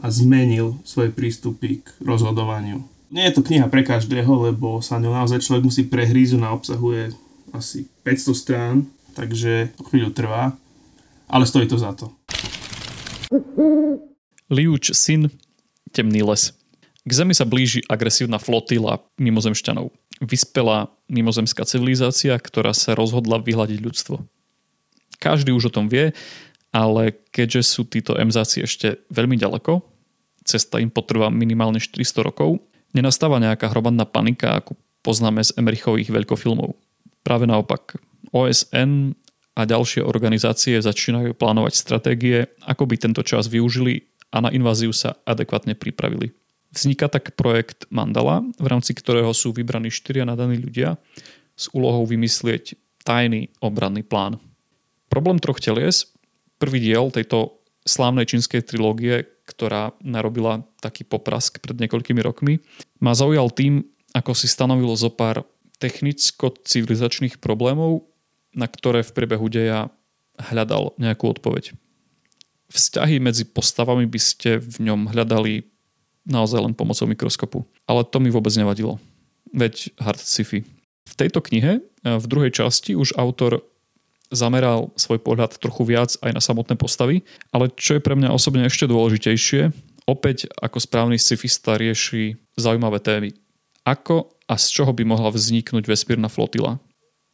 a 0.00 0.06
zmenil 0.12 0.76
svoje 0.84 1.12
prístupy 1.12 1.80
k 1.80 1.88
rozhodovaniu. 2.04 2.84
Nie 3.12 3.28
je 3.28 3.36
to 3.36 3.44
kniha 3.44 3.68
pre 3.68 3.84
každého, 3.84 4.52
lebo 4.52 4.80
sa 4.80 4.96
ňou 4.96 5.12
naozaj 5.12 5.44
človek 5.44 5.64
musí 5.68 5.82
prehrízu 5.84 6.40
na 6.40 6.52
obsahuje 6.56 7.12
asi 7.52 7.86
500 8.02 8.34
strán, 8.34 8.74
takže 9.14 9.70
chvíľu 9.90 10.10
trvá, 10.10 10.56
ale 11.30 11.44
stojí 11.46 11.70
to 11.70 11.78
za 11.78 11.94
to. 11.94 12.10
Liuč 14.50 14.92
syn, 14.92 15.30
temný 15.94 16.26
les. 16.26 16.52
K 17.04 17.10
Zemi 17.12 17.36
sa 17.36 17.44
blíži 17.44 17.84
agresívna 17.86 18.40
flotila 18.40 19.04
mimozemšťanov. 19.20 19.92
Vyspelá 20.24 20.88
mimozemská 21.06 21.68
civilizácia, 21.68 22.32
ktorá 22.40 22.72
sa 22.72 22.96
rozhodla 22.96 23.38
vyhľadiť 23.44 23.78
ľudstvo. 23.84 24.24
Každý 25.20 25.52
už 25.52 25.68
o 25.68 25.74
tom 25.74 25.86
vie, 25.92 26.16
ale 26.74 27.14
keďže 27.30 27.62
sú 27.62 27.82
títo 27.86 28.16
emzáci 28.18 28.64
ešte 28.64 29.04
veľmi 29.12 29.36
ďaleko, 29.38 29.84
cesta 30.42 30.80
im 30.80 30.90
potrvá 30.90 31.28
minimálne 31.30 31.78
400 31.78 32.26
rokov, 32.26 32.58
nenastáva 32.94 33.42
nejaká 33.42 33.68
hromadná 33.68 34.06
panika, 34.06 34.62
ako 34.62 34.78
poznáme 35.04 35.42
z 35.42 35.52
Emerichových 35.58 36.14
veľkofilmov. 36.14 36.78
Práve 37.26 37.44
naopak, 37.44 37.98
OSN 38.30 39.12
a 39.54 39.62
ďalšie 39.62 40.02
organizácie 40.02 40.80
začínajú 40.80 41.36
plánovať 41.36 41.74
stratégie, 41.76 42.48
ako 42.64 42.88
by 42.88 42.96
tento 42.98 43.22
čas 43.22 43.46
využili 43.46 44.08
a 44.34 44.42
na 44.42 44.50
inváziu 44.50 44.90
sa 44.90 45.14
adekvátne 45.22 45.78
pripravili. 45.78 46.34
Vzniká 46.74 47.06
tak 47.06 47.38
projekt 47.38 47.86
Mandala, 47.94 48.42
v 48.58 48.66
rámci 48.66 48.98
ktorého 48.98 49.30
sú 49.30 49.54
vybraní 49.54 49.94
štyria 49.94 50.26
nadaní 50.26 50.58
ľudia 50.58 50.98
s 51.54 51.70
úlohou 51.70 52.02
vymyslieť 52.02 52.74
tajný 53.06 53.54
obranný 53.62 54.02
plán. 54.02 54.42
Problém 55.06 55.38
troch 55.38 55.62
telies, 55.62 56.10
prvý 56.58 56.82
diel 56.82 57.14
tejto 57.14 57.62
slávnej 57.86 58.26
čínskej 58.26 58.66
trilógie, 58.66 59.28
ktorá 59.44 59.92
narobila 60.00 60.64
taký 60.80 61.04
poprask 61.04 61.60
pred 61.60 61.76
niekoľkými 61.76 62.20
rokmi, 62.24 62.64
ma 63.00 63.12
zaujal 63.12 63.52
tým, 63.52 63.84
ako 64.16 64.32
si 64.32 64.48
stanovilo 64.48 64.96
zo 64.96 65.12
pár 65.12 65.44
technicko-civilizačných 65.82 67.42
problémov, 67.42 68.08
na 68.54 68.70
ktoré 68.70 69.02
v 69.04 69.14
priebehu 69.14 69.46
deja 69.50 69.90
hľadal 70.38 70.94
nejakú 70.96 71.28
odpoveď. 71.28 71.74
Vzťahy 72.72 73.20
medzi 73.20 73.44
postavami 73.44 74.06
by 74.08 74.20
ste 74.22 74.58
v 74.62 74.90
ňom 74.90 75.12
hľadali 75.12 75.68
naozaj 76.24 76.60
len 76.64 76.74
pomocou 76.74 77.04
mikroskopu. 77.04 77.58
Ale 77.84 78.02
to 78.08 78.18
mi 78.18 78.32
vôbec 78.32 78.54
nevadilo. 78.56 78.96
Veď 79.52 79.92
hard 80.00 80.18
sci-fi. 80.18 80.64
V 81.04 81.14
tejto 81.14 81.44
knihe, 81.44 81.84
v 82.02 82.24
druhej 82.24 82.50
časti, 82.50 82.96
už 82.96 83.14
autor 83.20 83.60
zameral 84.34 84.90
svoj 84.98 85.22
pohľad 85.22 85.56
trochu 85.62 85.86
viac 85.86 86.18
aj 86.20 86.30
na 86.34 86.42
samotné 86.42 86.74
postavy, 86.74 87.22
ale 87.54 87.70
čo 87.78 87.96
je 87.96 88.04
pre 88.04 88.18
mňa 88.18 88.34
osobne 88.34 88.66
ešte 88.66 88.90
dôležitejšie, 88.90 89.70
opäť 90.04 90.50
ako 90.60 90.78
správny 90.82 91.16
scifista 91.16 91.78
rieši 91.78 92.36
zaujímavé 92.58 93.00
témy. 93.00 93.30
Ako 93.86 94.34
a 94.44 94.60
z 94.60 94.66
čoho 94.80 94.92
by 94.92 95.04
mohla 95.08 95.32
vzniknúť 95.32 95.88
vesmírna 95.88 96.28
flotila? 96.28 96.76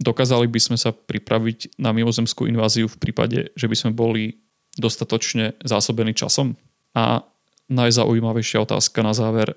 Dokázali 0.00 0.46
by 0.46 0.60
sme 0.60 0.78
sa 0.80 0.94
pripraviť 0.94 1.76
na 1.76 1.92
mimozemskú 1.92 2.46
inváziu 2.46 2.88
v 2.88 3.00
prípade, 3.00 3.52
že 3.52 3.66
by 3.66 3.76
sme 3.76 3.90
boli 3.92 4.40
dostatočne 4.78 5.58
zásobení 5.60 6.14
časom? 6.14 6.56
A 6.94 7.26
najzaujímavejšia 7.70 8.64
otázka 8.64 9.04
na 9.04 9.14
záver. 9.14 9.54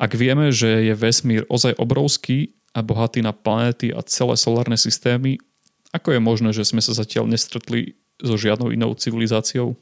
Ak 0.00 0.16
vieme, 0.16 0.50
že 0.50 0.90
je 0.90 0.94
vesmír 0.96 1.42
ozaj 1.46 1.76
obrovský 1.76 2.56
a 2.74 2.82
bohatý 2.82 3.22
na 3.22 3.30
planéty 3.30 3.94
a 3.94 4.02
celé 4.02 4.34
solárne 4.34 4.74
systémy, 4.74 5.38
ako 5.94 6.18
je 6.18 6.20
možné, 6.20 6.50
že 6.50 6.66
sme 6.66 6.82
sa 6.82 6.90
zatiaľ 6.90 7.30
nestretli 7.30 7.94
so 8.18 8.34
žiadnou 8.34 8.74
inou 8.74 8.98
civilizáciou? 8.98 9.78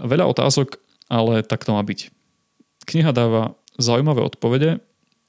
Veľa 0.00 0.24
otázok, 0.32 0.80
ale 1.12 1.44
tak 1.44 1.68
to 1.68 1.76
má 1.76 1.84
byť. 1.84 2.08
Kniha 2.88 3.12
dáva 3.12 3.52
zaujímavé 3.76 4.24
odpovede, 4.24 4.80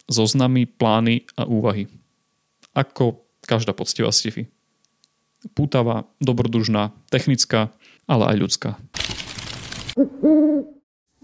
zoznamy, 0.08 0.72
plány 0.72 1.28
a 1.36 1.44
úvahy. 1.44 1.92
Ako 2.72 3.20
každá 3.44 3.76
poctivá 3.76 4.16
sci-fi. 4.16 4.48
Pútava, 5.52 6.08
dobrodružná, 6.24 6.96
technická, 7.12 7.76
ale 8.08 8.32
aj 8.32 8.38
ľudská. 8.40 8.70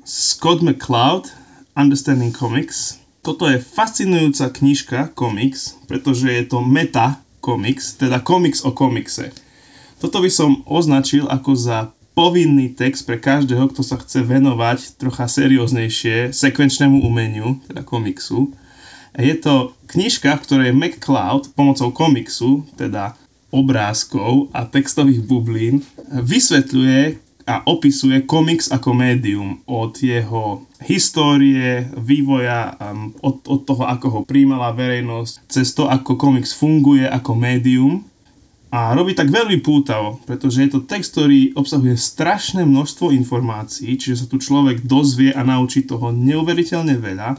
Scott 0.04 0.60
McCloud, 0.60 1.32
Understanding 1.80 2.36
Comics. 2.36 3.00
Toto 3.24 3.48
je 3.48 3.60
fascinujúca 3.60 4.52
knižka, 4.52 5.00
komiks, 5.16 5.80
pretože 5.88 6.28
je 6.28 6.44
to 6.48 6.60
meta 6.64 7.24
komiks, 7.48 7.96
teda 7.96 8.20
komiks 8.20 8.68
o 8.68 8.76
komikse. 8.76 9.32
Toto 10.04 10.20
by 10.20 10.28
som 10.28 10.68
označil 10.68 11.32
ako 11.32 11.56
za 11.56 11.96
povinný 12.12 12.76
text 12.76 13.08
pre 13.08 13.16
každého, 13.16 13.72
kto 13.72 13.86
sa 13.86 13.96
chce 14.02 14.26
venovať 14.26 15.00
trocha 15.00 15.32
serióznejšie 15.32 16.36
sekvenčnému 16.36 17.06
umeniu, 17.08 17.62
teda 17.72 17.88
komiksu. 17.88 18.52
Je 19.16 19.38
to 19.38 19.78
knižka, 19.88 20.36
v 20.36 20.44
ktorej 20.44 20.76
McCloud 20.76 21.56
pomocou 21.56 21.90
komiksu, 21.96 22.68
teda 22.76 23.16
obrázkov 23.54 24.52
a 24.52 24.68
textových 24.68 25.24
bublín, 25.24 25.86
vysvetľuje 26.12 27.27
a 27.48 27.64
opisuje 27.64 28.28
komiks 28.28 28.68
ako 28.68 28.92
médium 28.92 29.64
od 29.64 29.96
jeho 29.96 30.68
histórie, 30.84 31.88
vývoja, 31.96 32.76
um, 32.76 33.16
od, 33.24 33.40
od 33.48 33.64
toho, 33.64 33.88
ako 33.88 34.08
ho 34.12 34.20
príjmala 34.28 34.76
verejnosť, 34.76 35.48
cez 35.48 35.72
to, 35.72 35.88
ako 35.88 36.20
komiks 36.20 36.52
funguje 36.52 37.08
ako 37.08 37.40
médium. 37.40 38.04
A 38.68 38.92
robí 38.92 39.16
tak 39.16 39.32
veľmi 39.32 39.64
pútavo, 39.64 40.20
pretože 40.28 40.60
je 40.60 40.76
to 40.76 40.84
text, 40.84 41.16
ktorý 41.16 41.56
obsahuje 41.56 41.96
strašné 41.96 42.68
množstvo 42.68 43.16
informácií, 43.16 43.96
čiže 43.96 44.22
sa 44.22 44.28
tu 44.28 44.44
človek 44.44 44.84
dozvie 44.84 45.32
a 45.32 45.40
naučí 45.48 45.88
toho 45.88 46.12
neuveriteľne 46.12 47.00
veľa, 47.00 47.30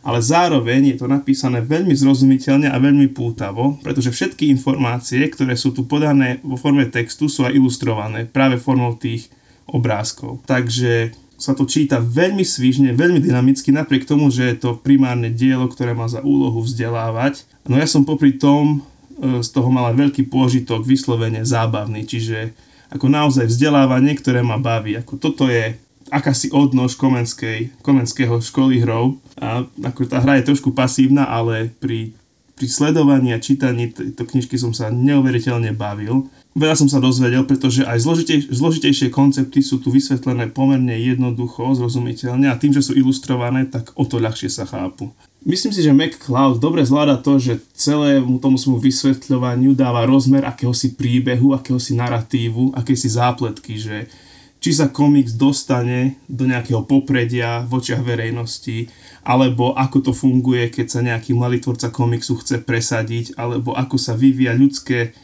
ale 0.00 0.18
zároveň 0.24 0.96
je 0.96 0.96
to 0.96 1.04
napísané 1.04 1.60
veľmi 1.60 1.92
zrozumiteľne 1.92 2.72
a 2.72 2.80
veľmi 2.80 3.12
pútavo, 3.12 3.76
pretože 3.84 4.08
všetky 4.16 4.48
informácie, 4.48 5.20
ktoré 5.28 5.60
sú 5.60 5.76
tu 5.76 5.84
podané 5.84 6.40
vo 6.40 6.56
forme 6.56 6.88
textu, 6.88 7.28
sú 7.28 7.44
aj 7.44 7.52
ilustrované 7.52 8.24
práve 8.24 8.56
formou 8.56 8.96
tých 8.96 9.28
obrázkov. 9.68 10.40
Takže 10.48 11.12
sa 11.38 11.54
to 11.54 11.70
číta 11.70 12.02
veľmi 12.02 12.42
svižne, 12.42 12.90
veľmi 12.98 13.22
dynamicky, 13.22 13.70
napriek 13.70 14.10
tomu, 14.10 14.26
že 14.26 14.50
je 14.52 14.56
to 14.58 14.70
primárne 14.82 15.30
dielo, 15.30 15.70
ktoré 15.70 15.94
má 15.94 16.10
za 16.10 16.18
úlohu 16.18 16.66
vzdelávať. 16.66 17.46
No 17.70 17.78
ja 17.78 17.86
som 17.86 18.02
popri 18.02 18.34
tom 18.34 18.82
e, 19.22 19.38
z 19.38 19.48
toho 19.54 19.70
mala 19.70 19.94
veľký 19.94 20.26
pôžitok, 20.26 20.82
vyslovene 20.82 21.46
zábavný, 21.46 22.02
čiže 22.02 22.50
ako 22.90 23.06
naozaj 23.06 23.46
vzdelávanie, 23.46 24.18
ktoré 24.18 24.42
ma 24.42 24.58
baví. 24.58 24.98
Ako 24.98 25.14
toto 25.20 25.46
je 25.46 25.78
akási 26.10 26.50
odnož 26.50 26.96
komenskej, 26.96 27.70
komenského 27.84 28.40
školy 28.40 28.82
hrov. 28.82 29.20
A 29.38 29.62
ako 29.84 30.08
tá 30.08 30.18
hra 30.18 30.40
je 30.40 30.48
trošku 30.50 30.74
pasívna, 30.74 31.28
ale 31.28 31.70
pri, 31.78 32.16
pri 32.58 32.66
sledovaní 32.66 33.30
a 33.30 33.38
čítaní 33.38 33.94
tejto 33.94 34.26
knižky 34.26 34.58
som 34.58 34.74
sa 34.74 34.90
neuveriteľne 34.90 35.70
bavil. 35.70 36.26
Veľa 36.58 36.74
som 36.74 36.90
sa 36.90 36.98
dozvedel, 36.98 37.46
pretože 37.46 37.86
aj 37.86 38.02
zložitej, 38.02 38.50
zložitejšie 38.50 39.14
koncepty 39.14 39.62
sú 39.62 39.78
tu 39.78 39.94
vysvetlené 39.94 40.50
pomerne 40.50 40.90
jednoducho, 40.98 41.78
zrozumiteľne 41.78 42.50
a 42.50 42.58
tým, 42.58 42.74
že 42.74 42.82
sú 42.82 42.98
ilustrované, 42.98 43.70
tak 43.70 43.94
o 43.94 44.02
to 44.02 44.18
ľahšie 44.18 44.50
sa 44.50 44.66
chápu. 44.66 45.14
Myslím 45.46 45.70
si, 45.70 45.86
že 45.86 45.94
McCloud 45.94 46.58
dobre 46.58 46.82
zvláda 46.82 47.14
to, 47.14 47.38
že 47.38 47.62
celému 47.78 48.42
tomu 48.42 48.58
svojmu 48.58 48.82
vysvetľovaniu 48.82 49.70
dáva 49.78 50.02
rozmer 50.02 50.42
akéhosi 50.42 50.98
príbehu, 50.98 51.54
akéhosi 51.54 51.94
narratívu, 51.94 52.74
akési 52.74 53.06
zápletky, 53.06 53.78
že 53.78 54.10
či 54.58 54.74
sa 54.74 54.90
komiks 54.90 55.38
dostane 55.38 56.18
do 56.26 56.42
nejakého 56.42 56.82
popredia 56.82 57.62
v 57.62 57.78
očiach 57.78 58.02
verejnosti, 58.02 58.90
alebo 59.22 59.74
ako 59.78 60.10
to 60.10 60.12
funguje, 60.14 60.66
keď 60.70 60.86
sa 60.86 61.00
nejaký 61.02 61.34
mladý 61.34 61.62
tvorca 61.62 61.94
komiksu 61.94 62.38
chce 62.42 62.62
presadiť, 62.62 63.38
alebo 63.38 63.74
ako 63.78 63.96
sa 64.00 64.18
vyvíja 64.18 64.58
ľudské 64.58 65.14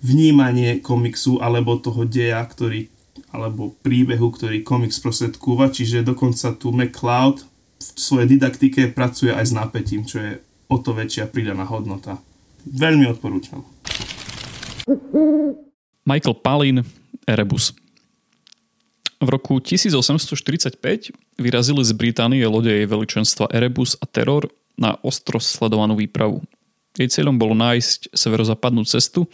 vnímanie 0.00 0.80
komiksu 0.80 1.44
alebo 1.44 1.76
toho 1.76 2.08
deja, 2.08 2.40
ktorý, 2.40 2.88
alebo 3.36 3.76
príbehu, 3.84 4.32
ktorý 4.32 4.64
komiks 4.64 4.96
sprostredkúva, 4.96 5.68
čiže 5.68 6.00
dokonca 6.00 6.56
tu 6.56 6.72
McCloud 6.72 7.44
v 7.80 7.98
svojej 8.00 8.28
didaktike 8.36 8.92
pracuje 8.92 9.32
aj 9.32 9.44
s 9.44 9.52
napätím, 9.52 10.08
čo 10.08 10.20
je 10.20 10.32
o 10.68 10.76
to 10.80 10.96
väčšia 10.96 11.28
pridaná 11.28 11.68
hodnota. 11.68 12.20
Veľmi 12.64 13.08
odporúčam. 13.08 13.64
Michael 16.04 16.36
Palin, 16.40 16.84
Erebus. 17.24 17.72
V 19.20 19.28
roku 19.28 19.60
1845 19.60 20.80
vyrazili 21.36 21.84
z 21.84 21.92
Británie 21.92 22.40
lode 22.48 22.72
jej 22.72 22.88
veličenstva 22.88 23.52
Erebus 23.52 23.92
a 24.00 24.08
Terror 24.08 24.48
na 24.80 24.96
ostro 25.04 25.36
sledovanú 25.36 25.92
výpravu. 25.92 26.40
Jej 26.96 27.20
cieľom 27.20 27.36
bolo 27.36 27.52
nájsť 27.52 28.16
severozápadnú 28.16 28.88
cestu, 28.88 29.28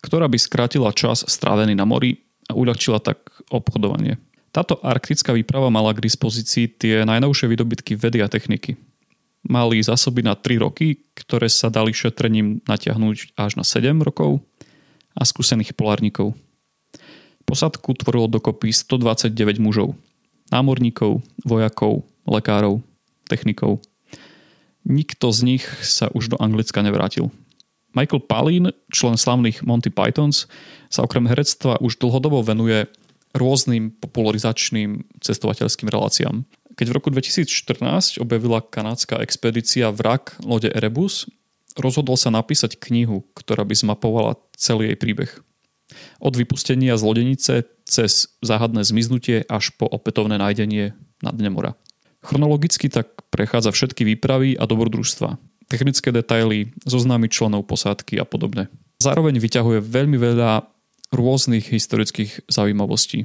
ktorá 0.00 0.32
by 0.32 0.40
skrátila 0.40 0.88
čas 0.96 1.28
strávený 1.28 1.76
na 1.76 1.84
mori 1.84 2.24
a 2.48 2.56
uľahčila 2.56 3.04
tak 3.04 3.20
obchodovanie. 3.52 4.16
Táto 4.48 4.80
arktická 4.80 5.36
výprava 5.36 5.68
mala 5.68 5.92
k 5.92 6.08
dispozícii 6.08 6.80
tie 6.80 7.04
najnovšie 7.04 7.52
výdobytky 7.52 8.00
vedy 8.00 8.24
a 8.24 8.32
techniky. 8.32 8.80
Mali 9.44 9.84
zásoby 9.84 10.24
na 10.24 10.40
3 10.40 10.56
roky, 10.64 11.04
ktoré 11.12 11.52
sa 11.52 11.68
dali 11.68 11.92
šetrením 11.92 12.64
natiahnuť 12.64 13.36
až 13.36 13.60
na 13.60 13.64
7 13.64 13.92
rokov 14.00 14.40
a 15.12 15.22
skúsených 15.28 15.76
polárnikov. 15.76 16.32
Posadku 17.48 17.96
tvorilo 17.96 18.28
dokopy 18.28 18.76
129 18.76 19.56
mužov. 19.56 19.96
Námorníkov, 20.52 21.24
vojakov, 21.48 22.04
lekárov, 22.28 22.84
technikov. 23.24 23.80
Nikto 24.84 25.32
z 25.32 25.40
nich 25.48 25.64
sa 25.80 26.12
už 26.12 26.28
do 26.28 26.36
Anglicka 26.36 26.84
nevrátil. 26.84 27.32
Michael 27.96 28.28
Palin, 28.28 28.68
člen 28.92 29.16
slavných 29.16 29.64
Monty 29.64 29.88
Pythons, 29.88 30.44
sa 30.92 31.08
okrem 31.08 31.24
herectva 31.24 31.80
už 31.80 31.96
dlhodobo 31.96 32.44
venuje 32.44 32.84
rôznym 33.32 33.96
popularizačným 33.96 35.08
cestovateľským 35.24 35.88
reláciám. 35.88 36.44
Keď 36.76 36.84
v 36.84 36.96
roku 37.00 37.08
2014 37.08 38.20
objavila 38.20 38.60
kanadská 38.60 39.24
expedícia 39.24 39.88
Vrak 39.88 40.36
lode 40.44 40.68
Erebus, 40.68 41.24
rozhodol 41.80 42.20
sa 42.20 42.28
napísať 42.28 42.76
knihu, 42.76 43.24
ktorá 43.32 43.64
by 43.64 43.72
zmapovala 43.72 44.36
celý 44.52 44.92
jej 44.92 45.00
príbeh. 45.00 45.32
Od 46.18 46.34
vypustenia 46.34 46.98
z 46.98 47.02
lodenice 47.02 47.54
cez 47.88 48.34
záhadné 48.44 48.84
zmiznutie 48.84 49.46
až 49.46 49.72
po 49.76 49.86
opätovné 49.88 50.36
nájdenie 50.36 50.92
na 51.22 51.30
dne 51.30 51.50
mora. 51.50 51.72
Chronologicky 52.22 52.90
tak 52.90 53.24
prechádza 53.30 53.70
všetky 53.70 54.02
výpravy 54.02 54.58
a 54.58 54.66
dobrodružstva, 54.66 55.38
technické 55.70 56.10
detaily, 56.10 56.74
zoznámy 56.82 57.30
členov 57.30 57.70
posádky 57.70 58.18
a 58.18 58.26
podobne. 58.26 58.66
Zároveň 58.98 59.38
vyťahuje 59.38 59.78
veľmi 59.78 60.18
veľa 60.18 60.66
rôznych 61.14 61.70
historických 61.70 62.50
zaujímavostí. 62.50 63.24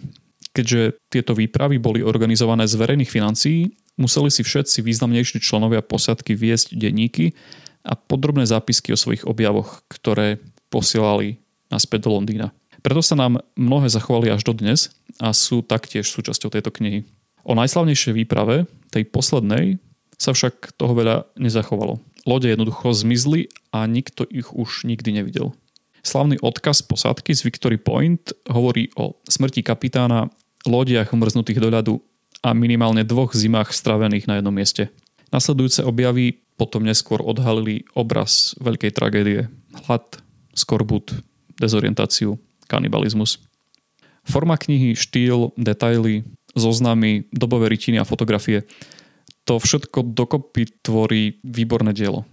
Keďže 0.54 1.02
tieto 1.10 1.34
výpravy 1.34 1.82
boli 1.82 2.06
organizované 2.06 2.70
z 2.70 2.78
verejných 2.78 3.10
financií, 3.10 3.74
museli 3.98 4.30
si 4.30 4.46
všetci 4.46 4.86
významnejší 4.86 5.42
členovia 5.42 5.82
posádky 5.82 6.38
viesť 6.38 6.78
denníky 6.78 7.34
a 7.82 7.98
podrobné 7.98 8.46
zápisky 8.46 8.94
o 8.94 9.02
svojich 9.02 9.26
objavoch, 9.26 9.82
ktoré 9.90 10.38
posielali 10.70 11.42
naspäť 11.74 12.06
do 12.06 12.22
Londýna. 12.22 12.54
Preto 12.84 13.00
sa 13.00 13.16
nám 13.16 13.40
mnohé 13.56 13.88
zachovali 13.88 14.28
až 14.28 14.44
do 14.44 14.52
dnes 14.52 14.92
a 15.16 15.32
sú 15.32 15.64
taktiež 15.64 16.04
súčasťou 16.12 16.52
tejto 16.52 16.68
knihy. 16.68 17.08
O 17.48 17.56
najslavnejšej 17.56 18.12
výprave, 18.12 18.68
tej 18.92 19.08
poslednej, 19.08 19.80
sa 20.20 20.36
však 20.36 20.76
toho 20.76 20.92
veľa 20.92 21.24
nezachovalo. 21.40 22.04
Lode 22.28 22.52
jednoducho 22.52 22.92
zmizli 22.92 23.48
a 23.72 23.88
nikto 23.88 24.28
ich 24.28 24.52
už 24.52 24.84
nikdy 24.84 25.16
nevidel. 25.16 25.56
Slavný 26.04 26.36
odkaz 26.44 26.84
posádky 26.84 27.32
z 27.32 27.48
Victory 27.48 27.80
Point 27.80 28.36
hovorí 28.52 28.92
o 29.00 29.16
smrti 29.32 29.64
kapitána, 29.64 30.28
lodiach 30.68 31.16
mrznutých 31.16 31.64
do 31.64 31.70
ľadu 31.72 31.96
a 32.44 32.52
minimálne 32.52 33.08
dvoch 33.08 33.32
zimách 33.32 33.72
stravených 33.72 34.28
na 34.28 34.40
jednom 34.40 34.52
mieste. 34.52 34.92
Nasledujúce 35.32 35.88
objavy 35.88 36.44
potom 36.60 36.84
neskôr 36.84 37.24
odhalili 37.24 37.88
obraz 37.96 38.56
veľkej 38.60 38.92
tragédie. 38.92 39.48
Hlad, 39.88 40.20
skorbut, 40.52 41.16
dezorientáciu, 41.56 42.36
kanibalizmus. 42.68 43.40
Forma 44.24 44.56
knihy, 44.56 44.96
štýl, 44.96 45.52
detaily, 45.60 46.24
zoznamy, 46.56 47.28
dobové 47.34 47.68
rytiny 47.68 48.00
a 48.00 48.08
fotografie 48.08 48.64
to 49.44 49.60
všetko 49.60 50.16
dokopy 50.16 50.72
tvorí 50.80 51.44
výborné 51.44 51.92
dielo. 51.92 52.24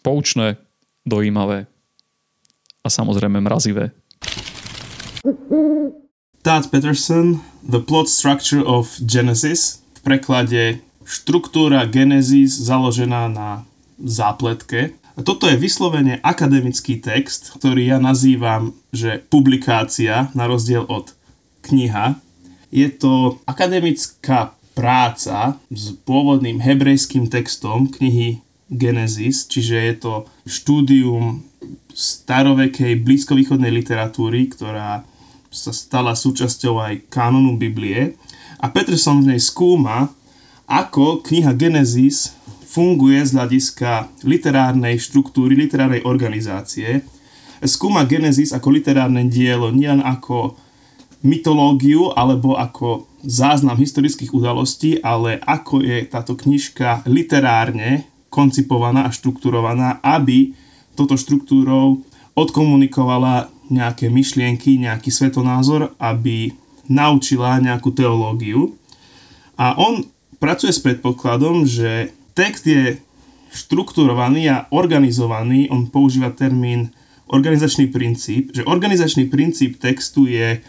Poučné, 0.00 0.56
dojímavé 1.04 1.68
a 2.84 2.88
samozrejme 2.88 3.40
mrazivé. 3.40 3.92
Todd 6.44 6.68
Peterson, 6.68 7.40
The 7.64 7.80
Plot 7.80 8.08
Structure 8.08 8.60
of 8.60 8.92
Genesis, 9.00 9.80
v 9.96 10.00
preklade 10.04 10.84
štruktúra 11.08 11.88
Genesis 11.88 12.60
založená 12.60 13.32
na 13.32 13.64
zápletke. 13.96 14.92
A 15.14 15.22
toto 15.22 15.46
je 15.46 15.54
vyslovene 15.54 16.18
akademický 16.26 16.98
text, 16.98 17.54
ktorý 17.54 17.94
ja 17.94 17.98
nazývam, 18.02 18.74
že 18.90 19.22
publikácia, 19.30 20.34
na 20.34 20.50
rozdiel 20.50 20.82
od 20.90 21.14
kniha. 21.62 22.18
Je 22.74 22.90
to 22.90 23.38
akademická 23.46 24.58
práca 24.74 25.54
s 25.70 25.94
pôvodným 26.02 26.58
hebrejským 26.58 27.30
textom 27.30 27.86
knihy 27.86 28.42
Genesis, 28.66 29.46
čiže 29.46 29.76
je 29.78 29.94
to 29.94 30.14
štúdium 30.50 31.46
starovekej 31.94 32.98
blízkovýchodnej 33.06 33.70
literatúry, 33.70 34.50
ktorá 34.50 35.06
sa 35.54 35.70
stala 35.70 36.18
súčasťou 36.18 36.82
aj 36.82 36.94
kanonu 37.06 37.54
Biblie. 37.54 38.18
A 38.58 38.66
Peterson 38.66 39.22
v 39.22 39.34
nej 39.34 39.40
skúma, 39.40 40.10
ako 40.66 41.22
kniha 41.22 41.54
Genesis 41.54 42.34
funguje 42.74 43.22
z 43.22 43.38
hľadiska 43.38 44.10
literárnej 44.26 44.98
štruktúry, 44.98 45.54
literárnej 45.54 46.02
organizácie. 46.02 47.06
Skúma 47.62 48.02
Genesis 48.02 48.50
ako 48.50 48.74
literárne 48.74 49.30
dielo, 49.30 49.70
nielen 49.70 50.02
ako 50.02 50.58
mytológiu 51.22 52.10
alebo 52.18 52.58
ako 52.58 53.06
záznam 53.22 53.78
historických 53.78 54.34
udalostí, 54.34 54.98
ale 55.00 55.38
ako 55.46 55.86
je 55.86 56.02
táto 56.04 56.34
knižka 56.34 57.06
literárne 57.06 58.10
koncipovaná 58.28 59.06
a 59.06 59.14
štrukturovaná, 59.14 60.02
aby 60.02 60.52
toto 60.98 61.14
štruktúrou 61.14 62.02
odkomunikovala 62.34 63.54
nejaké 63.70 64.10
myšlienky, 64.10 64.82
nejaký 64.82 65.08
svetonázor, 65.14 65.94
aby 66.02 66.50
naučila 66.90 67.62
nejakú 67.62 67.94
teológiu. 67.94 68.74
A 69.54 69.78
on 69.78 70.04
pracuje 70.42 70.74
s 70.74 70.82
predpokladom, 70.82 71.64
že 71.64 72.12
text 72.34 72.66
je 72.66 72.98
štrukturovaný 73.54 74.50
a 74.50 74.66
organizovaný, 74.74 75.70
on 75.70 75.86
používa 75.86 76.34
termín 76.34 76.90
organizačný 77.30 77.88
princíp, 77.88 78.50
že 78.50 78.66
organizačný 78.66 79.30
princíp 79.30 79.78
textu 79.78 80.26
je 80.26 80.60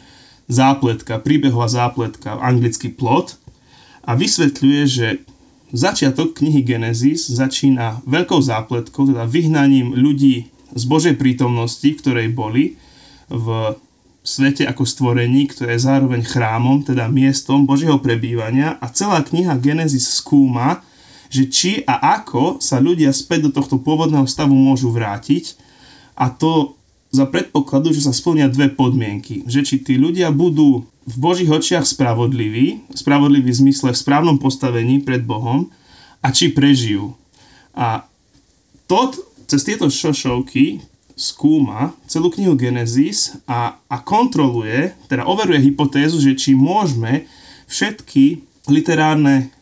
zápletka, 0.46 1.20
príbehová 1.20 1.66
zápletka, 1.66 2.38
anglický 2.38 2.94
plot. 2.94 3.42
A 4.06 4.14
vysvetľuje, 4.14 4.82
že 4.86 5.08
začiatok 5.74 6.38
knihy 6.38 6.62
Genesis 6.62 7.26
začína 7.26 8.06
veľkou 8.06 8.38
zápletkou, 8.38 9.10
teda 9.10 9.26
vyhnaním 9.26 9.98
ľudí 9.98 10.54
z 10.78 10.84
Božej 10.86 11.18
prítomnosti, 11.18 11.90
v 11.90 12.00
ktorej 12.00 12.30
boli 12.30 12.78
v 13.34 13.74
svete 14.26 14.66
ako 14.66 14.86
stvorení, 14.86 15.50
ktoré 15.50 15.78
je 15.78 15.86
zároveň 15.86 16.22
chrámom, 16.26 16.86
teda 16.86 17.10
miestom 17.10 17.66
Božieho 17.66 17.98
prebývania. 18.02 18.78
A 18.82 18.90
celá 18.90 19.22
kniha 19.22 19.58
Genesis 19.58 20.06
skúma, 20.18 20.86
že 21.30 21.50
či 21.50 21.72
a 21.86 22.22
ako 22.22 22.62
sa 22.62 22.82
ľudia 22.82 23.12
späť 23.12 23.50
do 23.50 23.52
tohto 23.62 23.82
pôvodného 23.82 24.26
stavu 24.30 24.54
môžu 24.54 24.92
vrátiť 24.94 25.58
a 26.16 26.32
to 26.32 26.76
za 27.16 27.24
predpokladu, 27.24 27.96
že 27.96 28.04
sa 28.04 28.12
splnia 28.12 28.52
dve 28.52 28.68
podmienky. 28.68 29.48
Že 29.48 29.62
či 29.64 29.76
tí 29.80 29.94
ľudia 29.96 30.36
budú 30.36 30.84
v 31.08 31.16
Božích 31.16 31.48
očiach 31.48 31.88
spravodliví, 31.88 32.92
spravodliví 32.92 33.48
v 33.54 33.62
zmysle 33.62 33.96
v 33.96 34.02
správnom 34.02 34.36
postavení 34.36 35.00
pred 35.00 35.24
Bohom 35.24 35.72
a 36.20 36.34
či 36.36 36.52
prežijú. 36.52 37.16
A 37.72 38.04
to 38.90 39.16
cez 39.48 39.64
tieto 39.64 39.88
šošovky 39.88 40.84
skúma 41.16 41.96
celú 42.12 42.28
knihu 42.34 42.60
Genesis 42.60 43.40
a, 43.48 43.80
a 43.88 43.98
kontroluje, 44.04 44.92
teda 45.08 45.24
overuje 45.24 45.72
hypotézu, 45.72 46.20
že 46.20 46.36
či 46.36 46.52
môžeme 46.58 47.30
všetky 47.72 48.44
literárne 48.68 49.55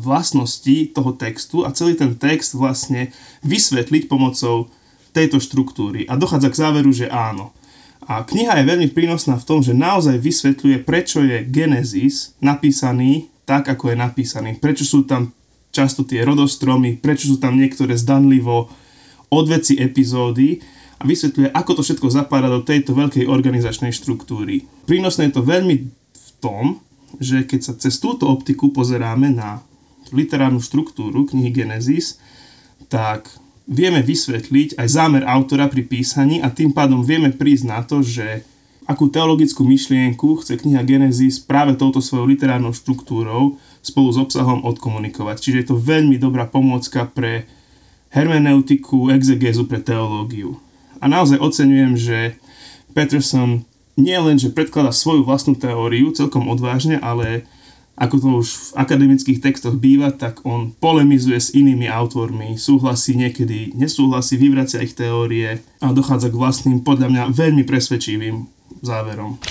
vlastnosti 0.00 0.92
toho 0.96 1.12
textu 1.14 1.64
a 1.64 1.72
celý 1.72 1.94
ten 1.94 2.16
text 2.16 2.56
vlastne 2.56 3.12
vysvetliť 3.44 4.08
pomocou 4.08 4.72
tejto 5.12 5.40
štruktúry. 5.40 6.04
A 6.06 6.16
dochádza 6.16 6.48
k 6.52 6.60
záveru, 6.60 6.90
že 6.92 7.08
áno. 7.08 7.52
A 8.08 8.24
kniha 8.24 8.56
je 8.60 8.68
veľmi 8.68 8.88
prínosná 8.96 9.36
v 9.36 9.44
tom, 9.44 9.60
že 9.60 9.76
naozaj 9.76 10.16
vysvetľuje, 10.16 10.80
prečo 10.80 11.20
je 11.20 11.44
Genesis 11.44 12.32
napísaný 12.40 13.28
tak, 13.44 13.68
ako 13.68 13.92
je 13.92 13.96
napísaný. 13.96 14.50
Prečo 14.56 14.84
sú 14.84 15.04
tam 15.04 15.32
často 15.72 16.04
tie 16.04 16.24
rodostromy, 16.24 16.96
prečo 16.96 17.28
sú 17.28 17.36
tam 17.36 17.60
niektoré 17.60 17.96
zdanlivo 17.96 18.72
odveci 19.28 19.76
epizódy 19.76 20.64
a 20.98 21.04
vysvetľuje, 21.04 21.52
ako 21.52 21.70
to 21.78 21.82
všetko 21.84 22.08
zapáda 22.08 22.48
do 22.48 22.64
tejto 22.64 22.96
veľkej 22.96 23.28
organizačnej 23.28 23.92
štruktúry. 23.92 24.64
Prínosné 24.88 25.28
je 25.28 25.36
to 25.36 25.44
veľmi 25.44 25.76
v 26.12 26.28
tom, 26.40 26.80
že 27.16 27.48
keď 27.48 27.60
sa 27.64 27.72
cez 27.80 27.96
túto 27.96 28.28
optiku 28.28 28.68
pozeráme 28.68 29.32
na 29.32 29.64
literárnu 30.12 30.60
štruktúru 30.60 31.24
knihy 31.24 31.48
Genesis, 31.52 32.20
tak 32.92 33.28
vieme 33.68 34.00
vysvetliť 34.00 34.80
aj 34.80 34.88
zámer 34.88 35.22
autora 35.28 35.68
pri 35.68 35.84
písaní 35.84 36.40
a 36.40 36.48
tým 36.48 36.72
pádom 36.72 37.04
vieme 37.04 37.28
prísť 37.32 37.64
na 37.68 37.80
to, 37.84 38.00
že 38.00 38.40
akú 38.88 39.12
teologickú 39.12 39.68
myšlienku 39.68 40.40
chce 40.40 40.56
kniha 40.56 40.80
Genesis 40.80 41.36
práve 41.36 41.76
touto 41.76 42.00
svojou 42.00 42.24
literárnou 42.24 42.72
štruktúrou 42.72 43.60
spolu 43.84 44.08
s 44.08 44.16
obsahom 44.16 44.64
odkomunikovať. 44.64 45.36
Čiže 45.44 45.58
je 45.60 45.66
to 45.68 45.76
veľmi 45.76 46.16
dobrá 46.16 46.48
pomôcka 46.48 47.04
pre 47.04 47.44
hermeneutiku, 48.08 49.12
exegézu, 49.12 49.68
pre 49.68 49.84
teológiu. 49.84 50.56
A 51.04 51.06
naozaj 51.06 51.36
oceňujem, 51.36 51.92
že 52.00 52.18
Peterson 52.96 53.67
nie 53.98 54.14
len, 54.14 54.38
že 54.38 54.54
predkladá 54.54 54.94
svoju 54.94 55.26
vlastnú 55.26 55.58
teóriu 55.58 56.14
celkom 56.14 56.46
odvážne, 56.46 57.02
ale 57.02 57.50
ako 57.98 58.16
to 58.22 58.28
už 58.38 58.48
v 58.54 58.70
akademických 58.78 59.42
textoch 59.42 59.74
býva, 59.74 60.14
tak 60.14 60.46
on 60.46 60.70
polemizuje 60.70 61.34
s 61.34 61.50
inými 61.50 61.90
autormi, 61.90 62.54
súhlasí 62.54 63.18
niekedy, 63.18 63.74
nesúhlasí, 63.74 64.38
vyvracia 64.38 64.86
ich 64.86 64.94
teórie 64.94 65.58
a 65.82 65.90
dochádza 65.90 66.30
k 66.30 66.38
vlastným, 66.38 66.86
podľa 66.86 67.10
mňa, 67.10 67.22
veľmi 67.34 67.66
presvedčivým 67.66 68.46
záverom. 68.86 69.42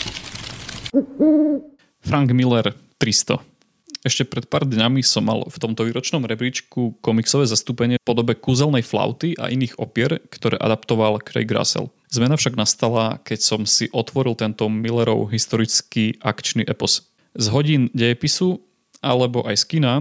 Frank 2.00 2.32
Miller 2.32 2.72
300 3.04 3.57
ešte 4.06 4.28
pred 4.28 4.46
pár 4.46 4.68
dňami 4.68 5.02
som 5.02 5.26
mal 5.26 5.48
v 5.48 5.58
tomto 5.58 5.86
výročnom 5.88 6.26
rebríčku 6.26 7.00
komiksové 7.02 7.50
zastúpenie 7.50 7.98
v 7.98 8.08
podobe 8.08 8.38
kúzelnej 8.38 8.86
flauty 8.86 9.34
a 9.38 9.50
iných 9.50 9.80
opier, 9.82 10.22
ktoré 10.30 10.60
adaptoval 10.60 11.24
Craig 11.24 11.50
Russell. 11.50 11.90
Zmena 12.14 12.38
však 12.40 12.56
nastala, 12.56 13.20
keď 13.26 13.40
som 13.44 13.62
si 13.68 13.92
otvoril 13.92 14.38
tento 14.38 14.70
Millerov 14.72 15.34
historický 15.34 16.16
akčný 16.24 16.64
epos. 16.64 17.10
Z 17.36 17.52
hodín 17.52 17.92
dejepisu 17.92 18.64
alebo 19.04 19.46
aj 19.46 19.62
z 19.62 19.66
kina 19.78 19.94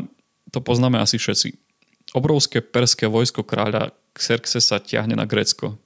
to 0.55 0.63
poznáme 0.63 0.97
asi 0.97 1.19
všetci. 1.19 1.59
Obrovské 2.15 2.63
perské 2.63 3.11
vojsko 3.11 3.43
kráľa 3.43 3.93
Xerxesa 4.15 4.81
ťahne 4.81 5.19
na 5.19 5.27
Grécko. 5.27 5.77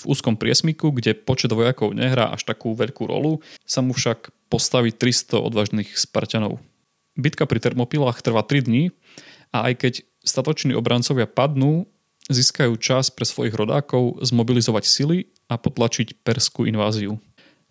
V 0.00 0.04
úzkom 0.08 0.36
priesmiku, 0.36 0.92
kde 0.92 1.16
počet 1.16 1.52
vojakov 1.52 1.92
nehrá 1.92 2.32
až 2.32 2.48
takú 2.48 2.72
veľkú 2.72 3.04
rolu, 3.04 3.44
sa 3.64 3.84
mu 3.84 3.92
však 3.92 4.32
postaví 4.48 4.92
300 4.92 5.40
odvážnych 5.40 5.94
Spartanov. 5.94 6.58
Bitka 7.18 7.46
pri 7.46 7.58
Termopilách 7.58 8.22
trvá 8.22 8.42
3 8.46 8.66
dní 8.66 8.84
a 9.50 9.70
aj 9.70 9.74
keď 9.82 9.94
statoční 10.22 10.76
obrancovia 10.76 11.26
padnú, 11.26 11.88
získajú 12.30 12.78
čas 12.78 13.10
pre 13.10 13.26
svojich 13.26 13.56
rodákov 13.56 14.22
zmobilizovať 14.22 14.84
sily 14.86 15.18
a 15.50 15.58
potlačiť 15.58 16.22
perskú 16.22 16.68
inváziu. 16.68 17.18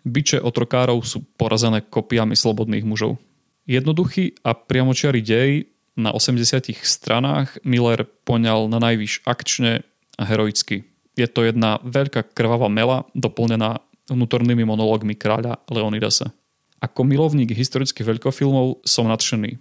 Biče 0.04 0.40
otrokárov 0.40 1.00
sú 1.04 1.24
porazené 1.36 1.84
kopiami 1.84 2.36
slobodných 2.36 2.84
mužov. 2.84 3.20
Jednoduchý 3.68 4.36
a 4.44 4.56
priamočiarý 4.56 5.20
dej 5.20 5.50
na 5.96 6.12
80 6.12 6.72
stranách 6.80 7.60
Miller 7.64 8.08
poňal 8.24 8.68
na 8.68 8.80
najvyš 8.80 9.24
akčne 9.28 9.84
a 10.16 10.22
heroicky. 10.24 10.88
Je 11.16 11.28
to 11.28 11.44
jedna 11.44 11.80
veľká 11.84 12.32
krvavá 12.32 12.72
mela 12.72 13.04
doplnená 13.12 13.84
vnútornými 14.08 14.64
monológmi 14.64 15.14
kráľa 15.14 15.60
Leonidasa. 15.68 16.32
Ako 16.80 17.04
milovník 17.04 17.52
historických 17.52 18.16
veľkofilmov 18.16 18.84
som 18.88 19.04
nadšený. 19.08 19.60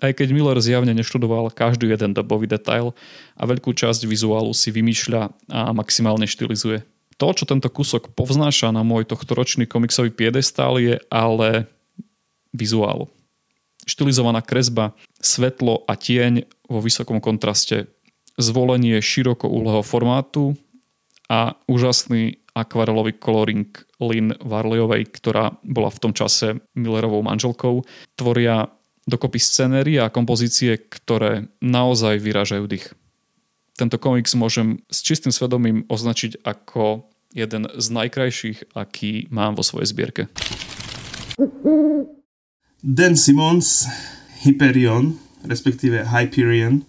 Aj 0.00 0.08
keď 0.16 0.32
Miller 0.32 0.56
zjavne 0.56 0.96
neštudoval 0.96 1.52
každý 1.52 1.92
jeden 1.92 2.16
dobový 2.16 2.48
detail 2.48 2.96
a 3.36 3.44
veľkú 3.44 3.76
časť 3.76 4.08
vizuálu 4.08 4.56
si 4.56 4.72
vymýšľa 4.72 5.22
a 5.52 5.60
maximálne 5.76 6.24
štilizuje. 6.24 6.80
To, 7.20 7.28
čo 7.36 7.44
tento 7.44 7.68
kúsok 7.68 8.16
povznáša 8.16 8.72
na 8.72 8.80
môj 8.80 9.04
tohtoročný 9.04 9.68
komiksový 9.68 10.08
piedestál 10.10 10.80
je 10.80 10.96
ale 11.12 11.68
vizuál. 12.56 13.12
Štilizovaná 13.84 14.40
kresba, 14.40 14.96
svetlo 15.20 15.84
a 15.84 15.94
tieň 15.98 16.48
vo 16.70 16.80
vysokom 16.80 17.20
kontraste, 17.20 17.90
zvolenie 18.40 18.96
širokouhlého 18.98 19.84
formátu 19.84 20.56
a 21.28 21.54
úžasný 21.68 22.41
akvarelový 22.52 23.16
coloring 23.16 23.68
Lynn 24.00 24.36
Varleyovej, 24.40 25.08
ktorá 25.08 25.56
bola 25.64 25.88
v 25.88 26.00
tom 26.02 26.12
čase 26.12 26.60
Millerovou 26.76 27.24
manželkou, 27.24 27.84
tvoria 28.16 28.68
dokopy 29.08 29.40
scenérie 29.40 29.98
a 29.98 30.12
kompozície, 30.12 30.78
ktoré 30.78 31.48
naozaj 31.58 32.22
vyražajú 32.22 32.64
dých. 32.68 32.94
Tento 33.74 33.96
komiks 33.96 34.36
môžem 34.36 34.84
s 34.92 35.00
čistým 35.00 35.32
svedomím 35.32 35.88
označiť 35.88 36.44
ako 36.44 37.08
jeden 37.32 37.66
z 37.72 37.86
najkrajších, 37.88 38.76
aký 38.76 39.32
mám 39.32 39.56
vo 39.56 39.64
svojej 39.64 39.88
zbierke. 39.88 40.22
Dan 42.84 43.16
Simmons, 43.16 43.88
Hyperion, 44.44 45.16
respektíve 45.48 46.04
Hyperion. 46.04 46.84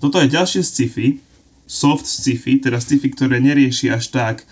Toto 0.00 0.16
je 0.18 0.32
ďalšie 0.32 0.64
sci-fi, 0.64 1.20
soft 1.66 2.06
sci-fi, 2.06 2.62
teda 2.62 2.78
sci-fi, 2.78 3.10
ktoré 3.10 3.42
nerieši 3.42 3.90
až 3.90 4.14
tak 4.14 4.46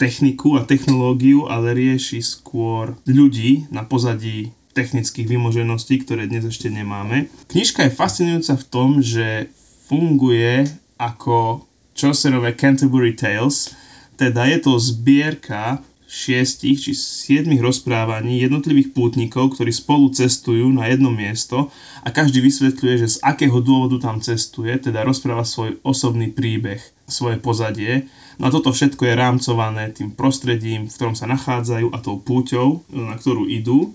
techniku 0.00 0.56
a 0.60 0.64
technológiu, 0.64 1.48
ale 1.48 1.72
rieši 1.72 2.20
skôr 2.20 2.96
ľudí 3.08 3.68
na 3.72 3.84
pozadí 3.84 4.52
technických 4.76 5.24
vymožeností, 5.24 6.04
ktoré 6.04 6.28
dnes 6.28 6.44
ešte 6.44 6.68
nemáme. 6.68 7.32
Knižka 7.48 7.88
je 7.88 7.96
fascinujúca 7.96 8.60
v 8.60 8.68
tom, 8.68 8.88
že 9.00 9.48
funguje 9.88 10.68
ako 11.00 11.64
Chaucerové 11.96 12.52
Canterbury 12.52 13.16
Tales, 13.16 13.72
teda 14.20 14.44
je 14.48 14.58
to 14.60 14.76
zbierka 14.76 15.80
šiestich 16.16 16.80
či 16.80 16.96
siedmich 16.96 17.60
rozprávaní 17.60 18.40
jednotlivých 18.40 18.96
pútnikov, 18.96 19.52
ktorí 19.52 19.68
spolu 19.68 20.08
cestujú 20.08 20.72
na 20.72 20.88
jedno 20.88 21.12
miesto 21.12 21.68
a 22.00 22.08
každý 22.08 22.40
vysvetľuje, 22.40 22.94
že 23.04 23.12
z 23.14 23.16
akého 23.20 23.60
dôvodu 23.60 24.00
tam 24.00 24.24
cestuje, 24.24 24.72
teda 24.80 25.04
rozpráva 25.04 25.44
svoj 25.44 25.76
osobný 25.84 26.32
príbeh, 26.32 26.80
svoje 27.04 27.36
pozadie. 27.36 28.08
No 28.40 28.48
a 28.48 28.50
toto 28.50 28.72
všetko 28.72 29.04
je 29.04 29.20
rámcované 29.20 29.92
tým 29.92 30.16
prostredím, 30.16 30.88
v 30.88 30.94
ktorom 30.96 31.12
sa 31.12 31.28
nachádzajú 31.28 31.92
a 31.92 31.98
tou 32.00 32.16
púťou, 32.16 32.88
na 32.88 33.20
ktorú 33.20 33.44
idú. 33.52 33.92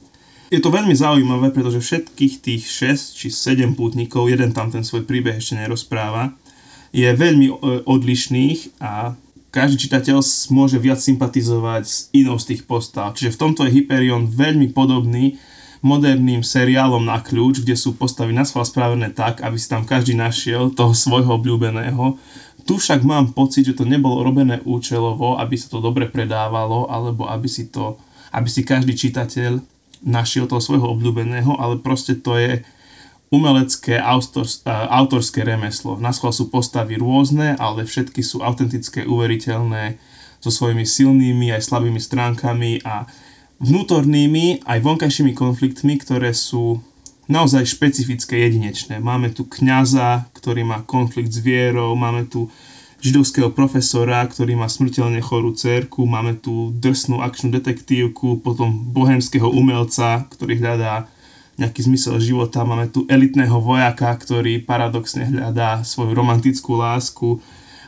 Je 0.54 0.62
to 0.62 0.70
veľmi 0.70 0.94
zaujímavé, 0.94 1.50
pretože 1.50 1.82
všetkých 1.82 2.34
tých 2.44 2.64
6 2.70 3.18
či 3.18 3.28
7 3.34 3.74
pútnikov, 3.74 4.30
jeden 4.30 4.54
tam 4.54 4.70
ten 4.70 4.86
svoj 4.86 5.10
príbeh 5.10 5.42
ešte 5.42 5.58
nerozpráva, 5.58 6.38
je 6.92 7.08
veľmi 7.08 7.48
e, 7.48 7.54
odlišných 7.88 8.84
a 8.84 9.16
každý 9.52 9.88
čitateľ 9.88 10.24
môže 10.56 10.80
viac 10.80 11.04
sympatizovať 11.04 11.84
s 11.84 12.08
inou 12.16 12.40
z 12.40 12.56
tých 12.56 12.62
postav. 12.64 13.12
Čiže 13.14 13.36
v 13.36 13.40
tomto 13.40 13.68
je 13.68 13.84
Hyperion 13.84 14.26
veľmi 14.32 14.72
podobný 14.72 15.36
moderným 15.84 16.46
seriálom 16.46 17.04
na 17.04 17.20
kľúč, 17.20 17.66
kde 17.66 17.76
sú 17.76 17.98
postavy 17.98 18.32
na 18.32 18.48
spravené 18.48 19.12
tak, 19.12 19.44
aby 19.44 19.58
si 19.60 19.68
tam 19.68 19.84
každý 19.84 20.16
našiel 20.16 20.72
toho 20.72 20.96
svojho 20.96 21.36
obľúbeného. 21.42 22.16
Tu 22.64 22.78
však 22.78 23.02
mám 23.02 23.34
pocit, 23.34 23.66
že 23.66 23.76
to 23.76 23.90
nebolo 23.90 24.22
robené 24.22 24.62
účelovo, 24.62 25.42
aby 25.42 25.58
sa 25.58 25.68
to 25.74 25.82
dobre 25.82 26.08
predávalo, 26.08 26.88
alebo 26.88 27.26
aby 27.28 27.50
si, 27.50 27.68
to, 27.74 27.98
aby 28.32 28.46
si 28.46 28.62
každý 28.62 28.94
čitateľ 28.94 29.58
našiel 30.06 30.46
toho 30.46 30.62
svojho 30.62 30.86
obľúbeného, 30.94 31.58
ale 31.58 31.82
proste 31.82 32.14
to 32.18 32.38
je 32.38 32.62
umelecké 33.32 33.96
autorské 34.92 35.48
remeslo. 35.48 35.96
Na 35.96 36.12
schvál 36.12 36.36
sú 36.36 36.52
postavy 36.52 37.00
rôzne, 37.00 37.56
ale 37.56 37.88
všetky 37.88 38.20
sú 38.20 38.44
autentické, 38.44 39.08
uveriteľné, 39.08 39.96
so 40.42 40.50
svojimi 40.50 40.84
silnými 40.84 41.54
aj 41.54 41.70
slabými 41.70 42.02
stránkami 42.02 42.82
a 42.82 43.06
vnútornými 43.62 44.66
aj 44.66 44.80
vonkajšími 44.82 45.38
konfliktmi, 45.38 46.02
ktoré 46.02 46.34
sú 46.34 46.82
naozaj 47.30 47.70
špecifické, 47.70 48.42
jedinečné. 48.50 48.98
Máme 48.98 49.30
tu 49.32 49.46
kňaza, 49.46 50.28
ktorý 50.34 50.66
má 50.66 50.82
konflikt 50.82 51.30
s 51.30 51.40
vierou, 51.40 51.94
máme 51.94 52.26
tu 52.26 52.50
židovského 53.06 53.54
profesora, 53.54 54.26
ktorý 54.26 54.58
má 54.58 54.66
smrteľne 54.66 55.22
chorú 55.22 55.54
cerku, 55.54 56.10
máme 56.10 56.42
tu 56.42 56.74
drsnú 56.82 57.22
akčnú 57.22 57.54
detektívku, 57.54 58.42
potom 58.42 58.74
bohemského 58.92 59.46
umelca, 59.46 60.26
ktorý 60.34 60.58
hľadá 60.58 61.06
nejaký 61.60 61.88
zmysel 61.88 62.20
života, 62.20 62.64
máme 62.64 62.88
tu 62.88 63.04
elitného 63.08 63.60
vojaka, 63.60 64.12
ktorý 64.16 64.64
paradoxne 64.64 65.28
hľadá 65.28 65.84
svoju 65.84 66.16
romantickú 66.16 66.80
lásku, 66.80 67.40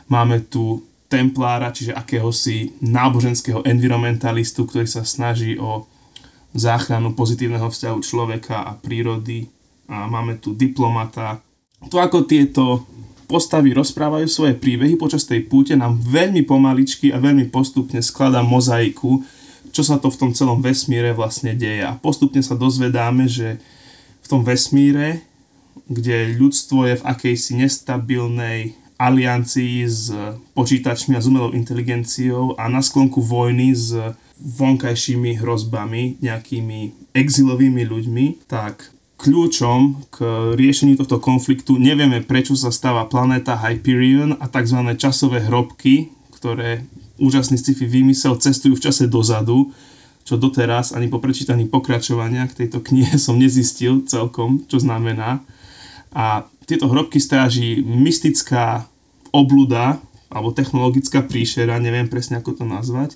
máme 0.08 0.44
tu 0.44 0.84
templára, 1.08 1.70
čiže 1.70 1.94
akéhosi 1.94 2.74
náboženského 2.82 3.62
environmentalistu, 3.62 4.66
ktorý 4.66 4.88
sa 4.88 5.06
snaží 5.06 5.54
o 5.60 5.86
záchranu 6.54 7.14
pozitívneho 7.18 7.66
vzťahu 7.70 7.98
človeka 8.00 8.56
a 8.62 8.72
prírody. 8.78 9.50
A 9.90 10.08
máme 10.08 10.40
tu 10.40 10.56
diplomata. 10.56 11.42
To, 11.92 12.00
ako 12.00 12.24
tieto 12.24 12.88
postavy 13.28 13.76
rozprávajú 13.76 14.24
svoje 14.30 14.54
príbehy 14.56 14.96
počas 14.96 15.28
tej 15.28 15.44
púte, 15.44 15.76
nám 15.76 16.00
veľmi 16.00 16.46
pomaličky 16.48 17.12
a 17.12 17.20
veľmi 17.20 17.52
postupne 17.52 18.00
skladá 18.00 18.40
mozaiku, 18.40 19.20
čo 19.74 19.82
sa 19.82 19.98
to 19.98 20.06
v 20.06 20.18
tom 20.22 20.30
celom 20.30 20.62
vesmíre 20.62 21.10
vlastne 21.10 21.50
deje. 21.50 21.82
A 21.82 21.98
postupne 21.98 22.38
sa 22.46 22.54
dozvedáme, 22.54 23.26
že 23.26 23.58
v 24.22 24.26
tom 24.30 24.46
vesmíre, 24.46 25.26
kde 25.90 26.38
ľudstvo 26.38 26.86
je 26.86 26.94
v 27.02 27.06
akejsi 27.10 27.58
nestabilnej 27.58 28.78
aliancii 28.94 29.82
s 29.82 30.14
počítačmi 30.54 31.18
a 31.18 31.20
s 31.20 31.26
umelou 31.26 31.50
inteligenciou 31.50 32.54
a 32.54 32.70
na 32.70 32.78
sklonku 32.78 33.18
vojny 33.18 33.74
s 33.74 33.90
vonkajšími 34.38 35.42
hrozbami, 35.42 36.22
nejakými 36.22 37.12
exilovými 37.12 37.82
ľuďmi, 37.82 38.46
tak 38.46 38.94
kľúčom 39.18 40.10
k 40.10 40.16
riešeniu 40.58 40.98
tohto 40.98 41.22
konfliktu 41.22 41.78
nevieme 41.78 42.20
prečo 42.22 42.58
sa 42.58 42.74
stáva 42.74 43.06
planéta 43.06 43.56
Hyperion 43.56 44.36
a 44.38 44.50
tzv. 44.50 44.78
časové 44.98 45.42
hrobky, 45.46 46.12
ktoré 46.34 46.86
úžasný 47.18 47.60
sci-fi 47.60 47.86
výmysel 47.86 48.38
cestujú 48.38 48.74
v 48.78 48.84
čase 48.90 49.06
dozadu, 49.06 49.70
čo 50.24 50.40
doteraz 50.40 50.96
ani 50.96 51.12
po 51.12 51.20
prečítaní 51.20 51.68
pokračovania 51.68 52.48
k 52.48 52.64
tejto 52.64 52.80
knihe 52.80 53.20
som 53.24 53.36
nezistil 53.36 54.02
celkom, 54.08 54.64
čo 54.66 54.80
znamená. 54.80 55.44
A 56.14 56.46
tieto 56.64 56.88
hrobky 56.88 57.20
stráži 57.20 57.84
mystická 57.84 58.88
obluda 59.34 60.00
alebo 60.32 60.50
technologická 60.50 61.22
príšera, 61.22 61.78
neviem 61.78 62.10
presne 62.10 62.42
ako 62.42 62.58
to 62.58 62.64
nazvať, 62.66 63.14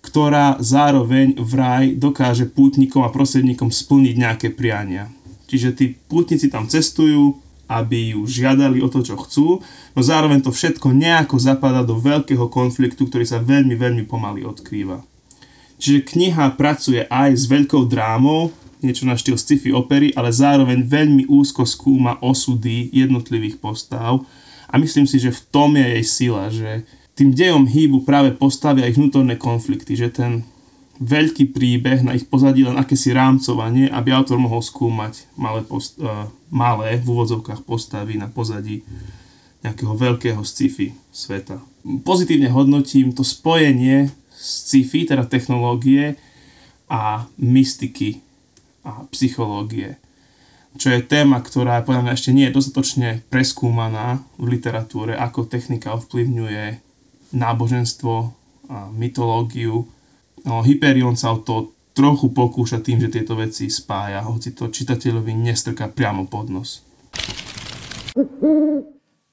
ktorá 0.00 0.56
zároveň 0.62 1.36
vraj 1.36 1.98
dokáže 1.98 2.46
pútnikom 2.46 3.02
a 3.02 3.12
prostredníkom 3.12 3.74
splniť 3.74 4.14
nejaké 4.14 4.48
priania. 4.54 5.10
Čiže 5.50 5.68
tí 5.74 5.86
pútnici 6.06 6.46
tam 6.46 6.70
cestujú, 6.70 7.42
aby 7.66 8.14
ju 8.14 8.22
žiadali 8.26 8.78
o 8.82 8.88
to, 8.88 9.02
čo 9.02 9.18
chcú, 9.18 9.60
no 9.94 10.00
zároveň 10.00 10.42
to 10.42 10.54
všetko 10.54 10.94
nejako 10.94 11.36
zapadá 11.42 11.82
do 11.82 11.98
veľkého 11.98 12.46
konfliktu, 12.46 13.10
ktorý 13.10 13.26
sa 13.26 13.42
veľmi, 13.42 13.74
veľmi 13.74 14.04
pomaly 14.06 14.46
odkrýva. 14.46 15.02
Čiže 15.76 16.08
kniha 16.08 16.56
pracuje 16.56 17.04
aj 17.10 17.30
s 17.36 17.44
veľkou 17.50 17.84
drámou, 17.84 18.54
niečo 18.80 19.04
na 19.04 19.18
štýl 19.18 19.36
sci-fi 19.36 19.74
opery, 19.74 20.14
ale 20.14 20.32
zároveň 20.32 20.86
veľmi 20.86 21.28
úzko 21.28 21.66
skúma 21.66 22.16
osudy 22.22 22.88
jednotlivých 22.94 23.60
postav 23.60 24.24
a 24.70 24.74
myslím 24.78 25.04
si, 25.04 25.18
že 25.20 25.34
v 25.34 25.40
tom 25.52 25.76
je 25.76 25.86
jej 25.86 26.04
sila, 26.04 26.48
že 26.48 26.86
tým 27.16 27.32
dejom 27.32 27.64
hýbu 27.64 28.04
práve 28.04 28.32
postavy 28.36 28.84
a 28.84 28.88
ich 28.88 28.96
vnútorné 29.00 29.40
konflikty, 29.40 29.96
že 29.96 30.12
ten 30.12 30.44
veľký 31.00 31.52
príbeh 31.52 32.00
na 32.04 32.16
ich 32.16 32.24
pozadí 32.24 32.64
len 32.64 32.76
akési 32.76 33.12
rámcovanie, 33.12 33.92
aby 33.92 34.12
autor 34.12 34.40
mohol 34.40 34.64
skúmať 34.64 35.28
malé, 35.36 35.60
post- 35.64 36.00
uh, 36.00 36.28
malé 36.48 36.96
v 37.00 37.06
úvodzovkách 37.06 37.64
postavy 37.68 38.16
na 38.16 38.28
pozadí 38.30 38.80
nejakého 39.64 39.92
veľkého 39.92 40.40
sci-fi 40.46 40.94
sveta. 41.10 41.58
Pozitívne 42.06 42.48
hodnotím 42.50 43.10
to 43.12 43.26
spojenie 43.26 44.14
sci-fi, 44.36 45.08
teda 45.08 45.26
technológie 45.26 46.14
a 46.86 47.26
mystiky 47.36 48.22
a 48.86 49.02
psychológie. 49.10 49.98
Čo 50.76 50.92
je 50.92 51.00
téma, 51.00 51.40
ktorá 51.40 51.80
podľa 51.82 52.04
mňa 52.04 52.12
ešte 52.14 52.30
nie 52.36 52.46
je 52.46 52.56
dostatočne 52.56 53.24
preskúmaná 53.32 54.20
v 54.36 54.60
literatúre, 54.60 55.16
ako 55.16 55.48
technika 55.48 55.96
ovplyvňuje 55.96 56.78
náboženstvo 57.32 58.14
a 58.68 58.92
mytológiu. 58.92 59.88
No, 60.46 60.62
Hyperion 60.62 61.18
sa 61.18 61.34
o 61.34 61.42
to 61.42 61.74
trochu 61.90 62.30
pokúša 62.30 62.78
tým, 62.78 63.02
že 63.02 63.10
tieto 63.10 63.34
veci 63.34 63.66
spája, 63.66 64.22
hoci 64.22 64.54
to 64.54 64.70
čitateľovi 64.70 65.34
nestrká 65.34 65.90
priamo 65.90 66.30
pod 66.30 66.46
nos. 66.54 66.86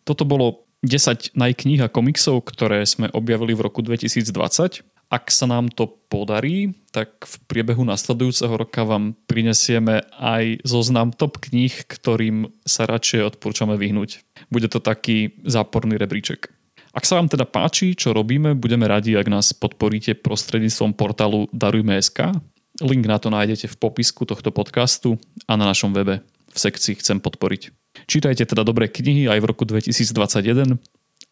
Toto 0.04 0.24
bolo 0.26 0.66
10 0.82 1.38
najkníh 1.38 1.80
a 1.86 1.88
komiksov, 1.88 2.44
ktoré 2.50 2.84
sme 2.84 3.14
objavili 3.14 3.54
v 3.54 3.64
roku 3.70 3.86
2020. 3.86 4.84
Ak 5.14 5.30
sa 5.30 5.46
nám 5.46 5.70
to 5.70 5.86
podarí, 6.10 6.74
tak 6.90 7.22
v 7.22 7.36
priebehu 7.46 7.86
nasledujúceho 7.86 8.58
roka 8.58 8.82
vám 8.82 9.14
prinesieme 9.30 10.02
aj 10.18 10.66
zoznam 10.66 11.14
top 11.14 11.38
kníh, 11.38 11.72
ktorým 11.86 12.50
sa 12.66 12.90
radšej 12.90 13.38
odporúčame 13.38 13.78
vyhnúť. 13.78 14.26
Bude 14.50 14.66
to 14.66 14.82
taký 14.82 15.38
záporný 15.46 16.02
rebríček. 16.02 16.50
Ak 16.94 17.10
sa 17.10 17.18
vám 17.18 17.26
teda 17.26 17.50
páči, 17.50 17.98
čo 17.98 18.14
robíme, 18.14 18.54
budeme 18.54 18.86
radi, 18.86 19.18
ak 19.18 19.26
nás 19.26 19.50
podporíte 19.58 20.14
prostredníctvom 20.22 20.94
portálu 20.94 21.50
Darujme.sk. 21.50 22.38
Link 22.86 23.10
na 23.10 23.18
to 23.18 23.34
nájdete 23.34 23.66
v 23.66 23.76
popisku 23.82 24.30
tohto 24.30 24.54
podcastu 24.54 25.18
a 25.50 25.58
na 25.58 25.66
našom 25.66 25.90
webe 25.90 26.22
v 26.54 26.58
sekcii 26.58 27.02
Chcem 27.02 27.18
podporiť. 27.18 27.74
Čítajte 28.06 28.46
teda 28.46 28.62
dobré 28.62 28.94
knihy 28.94 29.26
aj 29.26 29.42
v 29.42 29.46
roku 29.50 29.66
2021 29.66 30.78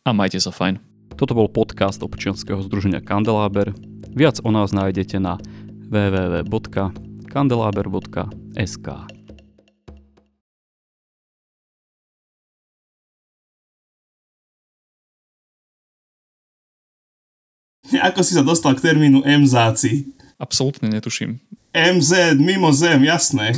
a 0.02 0.10
majte 0.17 0.41
sa 0.41 0.50
fajn. 0.50 0.82
Toto 1.13 1.38
bol 1.38 1.45
podcast 1.45 2.02
občianského 2.02 2.58
združenia 2.65 3.06
Kandeláber. 3.06 3.78
Viac 4.17 4.41
o 4.41 4.50
nás 4.50 4.74
nájdete 4.74 5.21
na 5.21 5.38
www.kandelaber.sk. 5.93 8.88
Ako 18.08 18.23
si 18.23 18.34
sa 18.36 18.43
dostal 18.43 18.75
k 18.77 18.91
termínu 18.91 19.23
MZáci? 19.25 20.08
Absolútne 20.41 20.89
netuším. 20.89 21.38
MZ, 21.71 22.36
mimo 22.36 22.73
zem, 22.75 23.08
jasné. 23.08 23.56